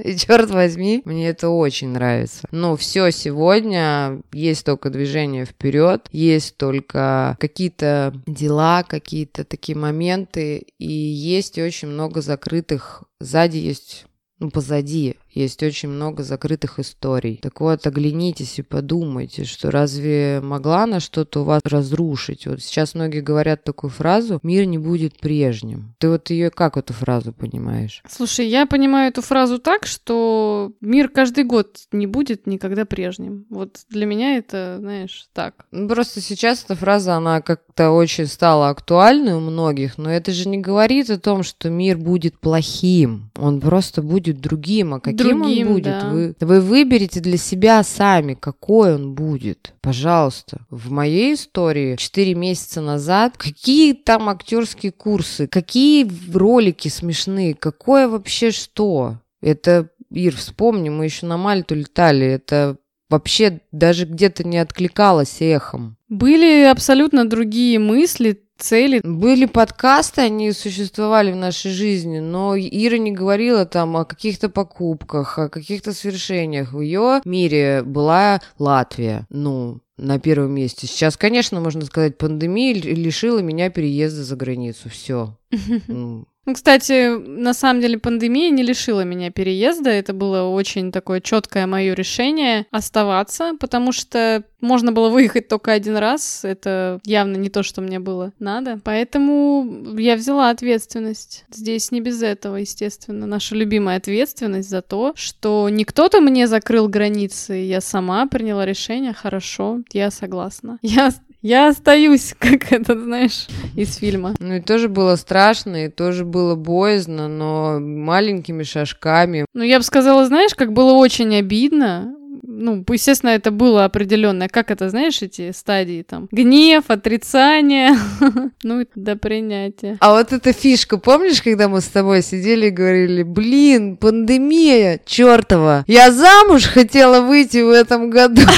И 0.04 0.16
черт 0.16 0.50
возьми, 0.50 1.02
мне 1.04 1.28
это 1.28 1.48
очень 1.48 1.88
нравится. 1.88 2.46
Но 2.50 2.76
все 2.76 3.10
сегодня 3.10 4.20
есть 4.32 4.64
только 4.64 4.90
движение 4.90 5.44
вперед, 5.44 6.06
есть 6.12 6.56
только 6.56 7.36
какие-то 7.40 8.14
дела, 8.26 8.82
какие-то 8.82 9.44
такие 9.44 9.76
моменты, 9.76 10.66
и 10.78 10.92
есть 10.92 11.58
очень 11.58 11.88
много 11.88 12.20
закрытых. 12.20 13.04
Сзади 13.20 13.58
есть 13.58 14.06
ну, 14.38 14.50
позади 14.50 15.16
есть 15.36 15.62
очень 15.62 15.90
много 15.90 16.22
закрытых 16.22 16.78
историй. 16.78 17.38
Так 17.42 17.60
вот, 17.60 17.86
оглянитесь 17.86 18.58
и 18.58 18.62
подумайте, 18.62 19.44
что 19.44 19.70
разве 19.70 20.40
могла 20.42 20.84
она 20.84 20.98
что-то 20.98 21.42
у 21.42 21.44
вас 21.44 21.60
разрушить? 21.64 22.46
Вот 22.46 22.62
сейчас 22.62 22.94
многие 22.94 23.20
говорят 23.20 23.62
такую 23.62 23.90
фразу 23.90 24.40
«мир 24.42 24.64
не 24.64 24.78
будет 24.78 25.18
прежним». 25.18 25.94
Ты 25.98 26.08
вот 26.08 26.30
ее 26.30 26.50
как 26.50 26.76
эту 26.76 26.94
фразу 26.94 27.32
понимаешь? 27.32 28.02
Слушай, 28.08 28.48
я 28.48 28.66
понимаю 28.66 29.10
эту 29.10 29.20
фразу 29.20 29.58
так, 29.58 29.86
что 29.86 30.72
мир 30.80 31.08
каждый 31.08 31.44
год 31.44 31.80
не 31.92 32.06
будет 32.06 32.46
никогда 32.46 32.86
прежним. 32.86 33.44
Вот 33.50 33.80
для 33.90 34.06
меня 34.06 34.38
это, 34.38 34.76
знаешь, 34.80 35.28
так. 35.34 35.66
Ну, 35.70 35.88
просто 35.88 36.20
сейчас 36.20 36.64
эта 36.64 36.74
фраза, 36.74 37.14
она 37.14 37.42
как-то 37.42 37.90
очень 37.90 38.26
стала 38.26 38.70
актуальной 38.70 39.34
у 39.34 39.40
многих, 39.40 39.98
но 39.98 40.10
это 40.10 40.32
же 40.32 40.48
не 40.48 40.58
говорит 40.58 41.10
о 41.10 41.18
том, 41.18 41.42
что 41.42 41.68
мир 41.68 41.98
будет 41.98 42.38
плохим. 42.40 43.30
Он 43.36 43.60
просто 43.60 44.00
будет 44.00 44.40
другим, 44.40 44.94
а 44.94 45.00
каким 45.00 45.25
каким 45.26 45.42
другим, 45.42 45.66
он 45.68 45.72
будет. 45.74 45.84
да. 45.84 46.10
Вы, 46.10 46.34
вы 46.40 46.60
выберете 46.60 47.20
для 47.20 47.36
себя 47.36 47.82
сами, 47.82 48.34
какой 48.34 48.94
он 48.94 49.14
будет. 49.14 49.74
Пожалуйста. 49.80 50.66
В 50.70 50.90
моей 50.90 51.34
истории 51.34 51.96
4 51.96 52.34
месяца 52.34 52.80
назад 52.80 53.36
какие 53.36 53.92
там 53.92 54.28
актерские 54.28 54.92
курсы, 54.92 55.46
какие 55.46 56.10
ролики 56.32 56.88
смешные, 56.88 57.54
какое 57.54 58.08
вообще 58.08 58.50
что. 58.50 59.20
Это, 59.40 59.90
Ир, 60.10 60.36
вспомни, 60.36 60.88
мы 60.88 61.04
еще 61.04 61.26
на 61.26 61.36
Мальту 61.36 61.74
летали, 61.74 62.26
это 62.26 62.76
вообще 63.08 63.60
даже 63.72 64.04
где-то 64.06 64.44
не 64.44 64.58
откликалось 64.58 65.36
эхом. 65.40 65.96
Были 66.08 66.64
абсолютно 66.64 67.28
другие 67.28 67.78
мысли, 67.78 68.42
цели. 68.58 69.00
Были 69.02 69.46
подкасты, 69.46 70.22
они 70.22 70.52
существовали 70.52 71.32
в 71.32 71.36
нашей 71.36 71.70
жизни, 71.70 72.18
но 72.18 72.56
Ира 72.56 72.98
не 72.98 73.12
говорила 73.12 73.66
там 73.66 73.96
о 73.96 74.04
каких-то 74.04 74.48
покупках, 74.48 75.38
о 75.38 75.48
каких-то 75.48 75.92
свершениях. 75.92 76.72
В 76.72 76.80
ее 76.80 77.20
мире 77.24 77.82
была 77.82 78.40
Латвия, 78.58 79.26
ну, 79.30 79.80
на 79.96 80.18
первом 80.18 80.52
месте. 80.52 80.86
Сейчас, 80.86 81.16
конечно, 81.16 81.60
можно 81.60 81.84
сказать, 81.84 82.18
пандемия 82.18 82.74
лишила 82.74 83.38
меня 83.38 83.70
переезда 83.70 84.24
за 84.24 84.36
границу. 84.36 84.88
Все. 84.90 85.36
Ну, 86.46 86.54
кстати, 86.54 87.18
на 87.18 87.52
самом 87.54 87.80
деле 87.80 87.98
пандемия 87.98 88.50
не 88.50 88.62
лишила 88.62 89.00
меня 89.00 89.32
переезда. 89.32 89.90
Это 89.90 90.12
было 90.12 90.44
очень 90.44 90.92
такое 90.92 91.20
четкое 91.20 91.66
мое 91.66 91.92
решение 91.92 92.66
оставаться, 92.70 93.54
потому 93.58 93.90
что 93.90 94.44
можно 94.60 94.92
было 94.92 95.08
выехать 95.08 95.48
только 95.48 95.72
один 95.72 95.96
раз. 95.96 96.44
Это 96.44 97.00
явно 97.04 97.36
не 97.36 97.50
то, 97.50 97.64
что 97.64 97.80
мне 97.80 97.98
было 97.98 98.32
надо. 98.38 98.80
Поэтому 98.84 99.96
я 99.98 100.14
взяла 100.14 100.50
ответственность. 100.50 101.44
Здесь 101.50 101.90
не 101.90 102.00
без 102.00 102.22
этого, 102.22 102.56
естественно. 102.56 103.26
Наша 103.26 103.56
любимая 103.56 103.96
ответственность 103.96 104.70
за 104.70 104.82
то, 104.82 105.14
что 105.16 105.68
не 105.68 105.84
кто-то 105.84 106.20
мне 106.20 106.46
закрыл 106.46 106.88
границы. 106.88 107.54
Я 107.54 107.80
сама 107.80 108.26
приняла 108.26 108.64
решение. 108.64 109.12
Хорошо, 109.12 109.80
я 109.92 110.12
согласна. 110.12 110.78
Я 110.80 111.12
я 111.46 111.68
остаюсь, 111.68 112.34
как 112.38 112.72
это, 112.72 113.00
знаешь, 113.00 113.46
из 113.76 113.96
фильма. 113.96 114.34
Ну 114.40 114.54
и 114.54 114.60
тоже 114.60 114.88
было 114.88 115.14
страшно, 115.16 115.86
и 115.86 115.88
тоже 115.88 116.24
было 116.24 116.56
боязно, 116.56 117.28
но 117.28 117.78
маленькими 117.78 118.64
шажками. 118.64 119.46
Ну 119.54 119.62
я 119.62 119.78
бы 119.78 119.84
сказала, 119.84 120.26
знаешь, 120.26 120.54
как 120.54 120.72
было 120.72 120.94
очень 120.94 121.34
обидно, 121.36 122.15
ну, 122.56 122.84
естественно, 122.88 123.30
это 123.30 123.50
было 123.50 123.84
определенное, 123.84 124.48
как 124.48 124.70
это, 124.70 124.88
знаешь, 124.88 125.20
эти 125.22 125.52
стадии 125.52 126.02
там, 126.02 126.28
гнев, 126.30 126.84
отрицание, 126.88 127.90
ну, 128.62 128.86
до 128.94 129.16
принятия. 129.16 129.96
А 130.00 130.12
вот 130.12 130.32
эта 130.32 130.52
фишка, 130.52 130.98
помнишь, 130.98 131.42
когда 131.42 131.68
мы 131.68 131.80
с 131.80 131.86
тобой 131.86 132.22
сидели 132.22 132.66
и 132.66 132.70
говорили, 132.70 133.22
блин, 133.22 133.96
пандемия, 133.96 135.00
чертова, 135.04 135.84
я 135.86 136.10
замуж 136.10 136.64
хотела 136.64 137.20
выйти 137.20 137.58
в 137.58 137.70
этом 137.70 138.10
году. 138.10 138.42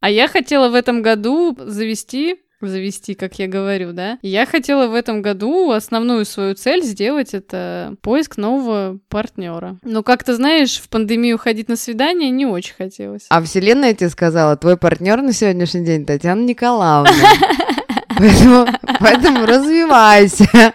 А 0.00 0.08
я 0.08 0.28
хотела 0.28 0.70
в 0.70 0.74
этом 0.74 1.02
году 1.02 1.56
завести 1.58 2.40
завести, 2.60 3.14
как 3.14 3.38
я 3.38 3.48
говорю, 3.48 3.92
да. 3.92 4.18
я 4.22 4.46
хотела 4.46 4.86
в 4.86 4.94
этом 4.94 5.22
году 5.22 5.70
основную 5.70 6.24
свою 6.24 6.54
цель 6.54 6.82
сделать 6.82 7.34
это 7.34 7.94
поиск 8.02 8.36
нового 8.36 8.98
партнера. 9.08 9.78
Но 9.82 10.02
как 10.02 10.24
то 10.24 10.34
знаешь, 10.34 10.78
в 10.78 10.88
пандемию 10.88 11.38
ходить 11.38 11.68
на 11.68 11.76
свидание 11.76 12.30
не 12.30 12.46
очень 12.46 12.74
хотелось. 12.74 13.26
А 13.28 13.42
вселенная 13.42 13.94
тебе 13.94 14.10
сказала, 14.10 14.56
твой 14.56 14.76
партнер 14.76 15.22
на 15.22 15.32
сегодняшний 15.32 15.84
день 15.84 16.06
Татьяна 16.06 16.42
Николаевна. 16.42 17.10
Поэтому, 18.20 18.66
поэтому 19.00 19.46
развивайся. 19.46 20.74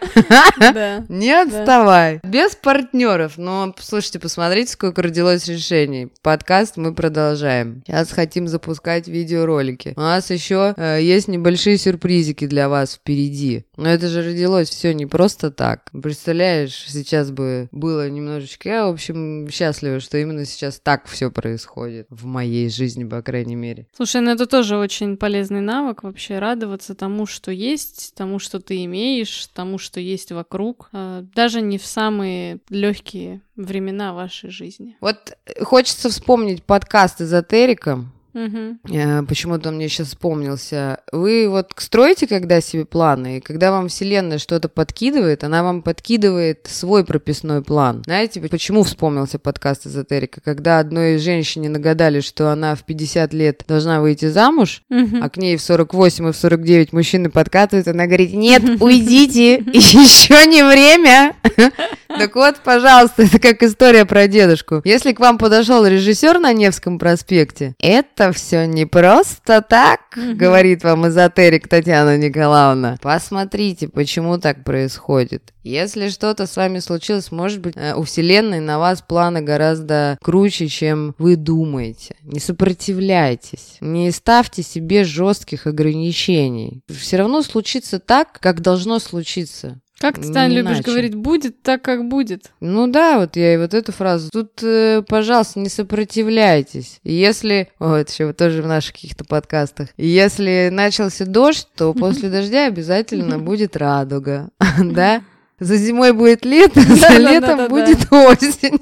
Да. 0.58 1.06
Не 1.10 1.32
отставай. 1.32 2.20
Да. 2.24 2.30
Без 2.30 2.56
партнеров. 2.56 3.34
Но 3.38 3.74
слушайте, 3.80 4.20
посмотрите, 4.20 4.72
сколько 4.72 5.04
родилось 5.04 5.48
решений. 5.48 6.12
Подкаст 6.24 6.78
мы 6.78 6.96
продолжаем. 6.96 7.84
Сейчас 7.86 8.12
хотим 8.12 8.48
запускать 8.48 9.08
видеоролики. 9.08 9.94
У 9.96 10.02
нас 10.02 10.32
еще 10.32 10.74
э, 10.76 11.00
есть 11.02 11.28
небольшие 11.28 11.78
сюрпризики 11.78 12.48
для 12.48 12.68
вас 12.68 12.96
впереди. 12.96 13.66
Но 13.78 13.90
это 13.90 14.08
же 14.08 14.24
родилось 14.24 14.70
все 14.70 14.94
не 14.94 15.06
просто 15.06 15.52
так. 15.52 15.92
Представляешь, 15.92 16.86
сейчас 16.88 17.30
бы 17.30 17.68
было 17.72 18.10
немножечко. 18.10 18.70
Я, 18.70 18.88
в 18.88 18.94
общем, 18.94 19.48
счастлива, 19.52 20.00
что 20.00 20.18
именно 20.18 20.46
сейчас 20.46 20.80
так 20.80 21.06
все 21.08 21.30
происходит 21.30 22.08
в 22.10 22.26
моей 22.26 22.70
жизни, 22.70 23.04
по 23.04 23.22
крайней 23.22 23.56
мере. 23.56 23.86
Слушай, 23.96 24.22
ну 24.22 24.32
это 24.32 24.48
тоже 24.48 24.78
очень 24.78 25.18
полезный 25.18 25.62
навык 25.62 26.04
вообще 26.04 26.40
радоваться 26.40 26.96
тому, 26.96 27.28
что 27.36 27.52
есть, 27.52 28.14
тому, 28.16 28.40
что 28.40 28.60
ты 28.60 28.84
имеешь, 28.86 29.48
тому, 29.54 29.78
что 29.78 30.00
есть 30.00 30.32
вокруг, 30.32 30.90
а, 30.94 31.24
даже 31.36 31.62
не 31.62 31.78
в 31.78 31.86
самые 31.86 32.60
легкие 32.70 33.42
времена 33.56 34.14
вашей 34.14 34.50
жизни. 34.50 34.98
Вот 35.02 35.38
хочется 35.62 36.10
вспомнить 36.10 36.64
подкаст 36.64 37.22
эзотерика, 37.22 38.06
Угу. 38.36 39.26
Почему-то 39.28 39.72
мне 39.72 39.88
сейчас 39.88 40.10
вспомнился. 40.10 41.00
Вы 41.12 41.48
вот 41.50 41.72
строите 41.78 42.28
когда 42.28 42.60
себе 42.60 42.86
планы, 42.86 43.38
и 43.38 43.40
когда 43.40 43.72
вам 43.72 43.88
Вселенная 43.88 44.38
что-то 44.38 44.68
подкидывает, 44.68 45.44
она 45.44 45.64
вам 45.64 45.82
подкидывает 45.82 46.68
свой 46.70 47.06
прописной 47.06 47.64
план. 47.64 48.04
Знаете, 48.06 48.42
почему 48.42 48.84
вспомнился 48.84 49.40
подкаст 49.40 49.88
эзотерика? 49.88 50.42
Когда 50.42 50.80
одной 50.80 51.18
женщине 51.18 51.70
нагадали, 51.70 52.20
что 52.20 52.52
она 52.52 52.76
в 52.76 52.84
50 52.84 53.34
лет 53.34 53.64
должна 53.68 54.02
выйти 54.02 54.28
замуж, 54.28 54.84
угу. 54.90 55.18
а 55.22 55.30
к 55.30 55.38
ней 55.38 55.56
в 55.56 55.62
48 55.62 56.30
и 56.30 56.32
в 56.34 56.36
49 56.36 56.92
мужчины 56.92 57.30
подкатывают, 57.30 57.88
она 57.88 58.06
говорит, 58.06 58.34
нет, 58.34 58.62
уйдите, 58.82 59.56
еще 59.56 60.46
не 60.46 60.64
время. 60.64 61.36
Так 62.18 62.36
вот, 62.36 62.58
пожалуйста, 62.64 63.24
это 63.24 63.40
как 63.40 63.62
история 63.64 64.06
про 64.06 64.28
дедушку. 64.28 64.82
Если 64.84 65.12
к 65.12 65.20
вам 65.20 65.38
подошел 65.38 65.86
режиссер 65.86 66.40
на 66.40 66.54
Невском 66.54 66.98
проспекте, 66.98 67.76
это 67.80 68.25
все 68.32 68.66
не 68.66 68.86
просто 68.86 69.62
так, 69.62 70.02
говорит 70.16 70.84
вам 70.84 71.08
эзотерик 71.08 71.68
Татьяна 71.68 72.18
Николаевна. 72.18 72.98
Посмотрите, 73.02 73.88
почему 73.88 74.38
так 74.38 74.64
происходит. 74.64 75.54
Если 75.64 76.10
что-то 76.10 76.46
с 76.46 76.58
вами 76.58 76.78
случилось, 76.78 77.32
может 77.32 77.60
быть, 77.60 77.76
э, 77.76 77.96
у 77.96 78.04
Вселенной 78.04 78.60
на 78.60 78.78
вас 78.78 79.02
планы 79.02 79.42
гораздо 79.42 80.18
круче, 80.22 80.68
чем 80.68 81.16
вы 81.18 81.36
думаете. 81.36 82.16
Не 82.22 82.40
сопротивляйтесь, 82.40 83.78
не 83.82 84.12
ставьте 84.12 84.62
себе 84.62 85.04
жестких 85.04 85.66
ограничений. 85.66 86.82
Все 86.88 87.18
равно 87.18 87.42
случится 87.42 88.00
так, 88.00 88.40
как 88.40 88.62
должно 88.62 89.00
случиться. 89.00 89.80
Как 90.06 90.20
ты, 90.20 90.32
Таня, 90.32 90.62
любишь 90.62 90.82
говорить, 90.82 91.16
будет 91.16 91.64
так, 91.64 91.82
как 91.82 92.08
будет? 92.08 92.52
Ну 92.60 92.86
да, 92.86 93.18
вот 93.18 93.36
я 93.36 93.56
и 93.56 93.58
вот 93.58 93.74
эту 93.74 93.92
фразу. 93.92 94.30
Тут, 94.30 94.62
э, 94.62 95.02
пожалуйста, 95.02 95.60
не 95.60 95.70
сопротивляйтесь. 95.70 97.00
Если... 97.04 97.72
Это 97.80 98.06
еще 98.08 98.32
тоже 98.34 98.62
в 98.62 98.68
наших 98.68 98.94
каких-то 98.94 99.26
подкастах. 99.26 99.90
Если 99.98 100.70
начался 100.72 101.26
дождь, 101.26 101.68
то 101.76 101.92
после 101.96 102.30
дождя 102.30 102.68
обязательно 102.68 103.40
будет 103.40 103.76
радуга. 103.76 104.50
Да? 104.84 105.24
За 105.60 105.78
зимой 105.78 106.12
будет 106.12 106.46
лето, 106.46 106.82
за 106.82 107.18
летом 107.18 107.68
будет 107.70 108.12
осень. 108.12 108.78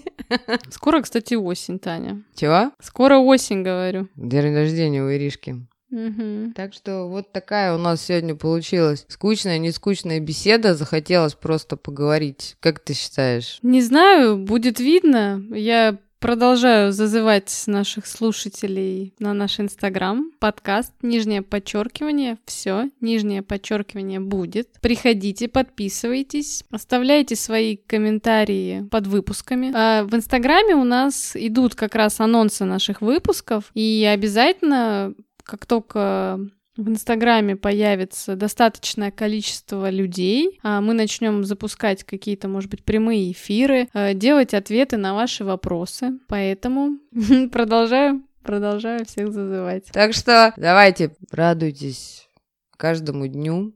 Скоро, 0.71 1.01
кстати, 1.01 1.35
осень, 1.35 1.79
Таня. 1.79 2.23
Чего? 2.35 2.71
Скоро 2.81 3.19
осень, 3.19 3.63
говорю. 3.63 4.09
День 4.17 4.53
рождения 4.53 5.03
у 5.03 5.09
Иришки. 5.09 5.65
Угу. 5.93 6.53
Так 6.55 6.73
что 6.73 7.07
вот 7.07 7.31
такая 7.31 7.75
у 7.75 7.77
нас 7.77 8.01
сегодня 8.01 8.35
получилась 8.35 9.05
скучная, 9.07 9.59
не 9.59 9.71
скучная 9.71 10.19
беседа. 10.19 10.73
Захотелось 10.73 11.35
просто 11.35 11.77
поговорить. 11.77 12.55
Как 12.59 12.79
ты 12.79 12.93
считаешь? 12.93 13.59
Не 13.61 13.81
знаю, 13.81 14.37
будет 14.37 14.79
видно. 14.79 15.43
Я 15.51 15.99
Продолжаю 16.23 16.93
зазывать 16.93 17.51
наших 17.67 18.07
слушателей 18.07 19.13
на 19.19 19.33
наш 19.33 19.59
инстаграм, 19.59 20.31
подкаст, 20.39 20.93
нижнее 21.01 21.41
подчеркивание, 21.41 22.37
все, 22.45 22.89
нижнее 23.01 23.41
подчеркивание 23.41 24.21
будет. 24.21 24.69
Приходите, 24.79 25.49
подписывайтесь, 25.49 26.63
оставляйте 26.71 27.35
свои 27.35 27.75
комментарии 27.75 28.87
под 28.89 29.07
выпусками. 29.07 29.73
А 29.75 30.05
в 30.05 30.15
инстаграме 30.15 30.75
у 30.75 30.85
нас 30.85 31.35
идут 31.35 31.75
как 31.75 31.93
раз 31.93 32.21
анонсы 32.21 32.63
наших 32.63 33.01
выпусков, 33.01 33.69
и 33.73 34.09
обязательно 34.09 35.13
как 35.43 35.65
только 35.65 36.39
в 36.75 36.89
Инстаграме 36.89 37.55
появится 37.55 38.35
достаточное 38.35 39.11
количество 39.11 39.89
людей, 39.89 40.59
а 40.63 40.81
мы 40.81 40.93
начнем 40.93 41.43
запускать 41.43 42.03
какие-то, 42.03 42.47
может 42.47 42.69
быть, 42.69 42.83
прямые 42.83 43.31
эфиры, 43.31 43.89
э, 43.93 44.13
делать 44.13 44.53
ответы 44.53 44.97
на 44.97 45.13
ваши 45.13 45.45
вопросы. 45.45 46.19
Поэтому 46.27 46.97
продолжаю, 47.51 48.23
продолжаю 48.41 49.05
всех 49.05 49.31
зазывать. 49.31 49.85
Так 49.91 50.13
что 50.13 50.53
давайте 50.57 51.15
радуйтесь 51.31 52.27
каждому 52.75 53.27
дню, 53.27 53.75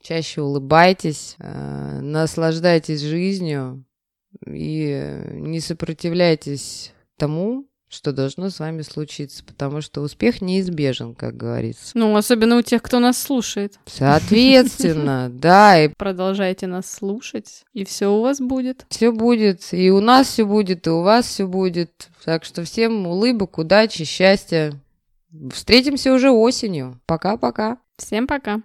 чаще 0.00 0.40
улыбайтесь, 0.40 1.36
э, 1.38 2.00
наслаждайтесь 2.00 3.02
жизнью 3.02 3.84
и 4.46 5.22
не 5.34 5.60
сопротивляйтесь 5.60 6.94
тому, 7.18 7.68
что 7.92 8.12
должно 8.12 8.48
с 8.48 8.58
вами 8.58 8.82
случиться, 8.82 9.44
потому 9.44 9.80
что 9.82 10.00
успех 10.00 10.40
неизбежен, 10.40 11.14
как 11.14 11.36
говорится. 11.36 11.90
Ну, 11.94 12.16
особенно 12.16 12.56
у 12.56 12.62
тех, 12.62 12.82
кто 12.82 12.98
нас 12.98 13.20
слушает. 13.20 13.74
Соответственно, 13.86 15.30
да, 15.32 15.82
и 15.82 15.88
Продолжайте 15.88 16.66
нас 16.66 16.90
слушать, 16.90 17.64
и 17.72 17.84
все 17.84 18.06
у 18.12 18.22
вас 18.22 18.40
будет. 18.40 18.86
все 18.88 19.12
будет, 19.12 19.72
и 19.72 19.90
у 19.90 20.00
нас 20.00 20.28
все 20.28 20.44
будет, 20.44 20.86
и 20.86 20.90
у 20.90 21.02
вас 21.02 21.26
все 21.26 21.46
будет. 21.46 22.08
Так 22.24 22.44
что 22.44 22.64
всем 22.64 23.06
улыбок, 23.06 23.58
удачи, 23.58 24.04
счастья. 24.04 24.72
Встретимся 25.52 26.12
уже 26.12 26.30
осенью. 26.30 27.00
Пока-пока. 27.06 27.78
Всем 27.96 28.26
пока. 28.26 28.60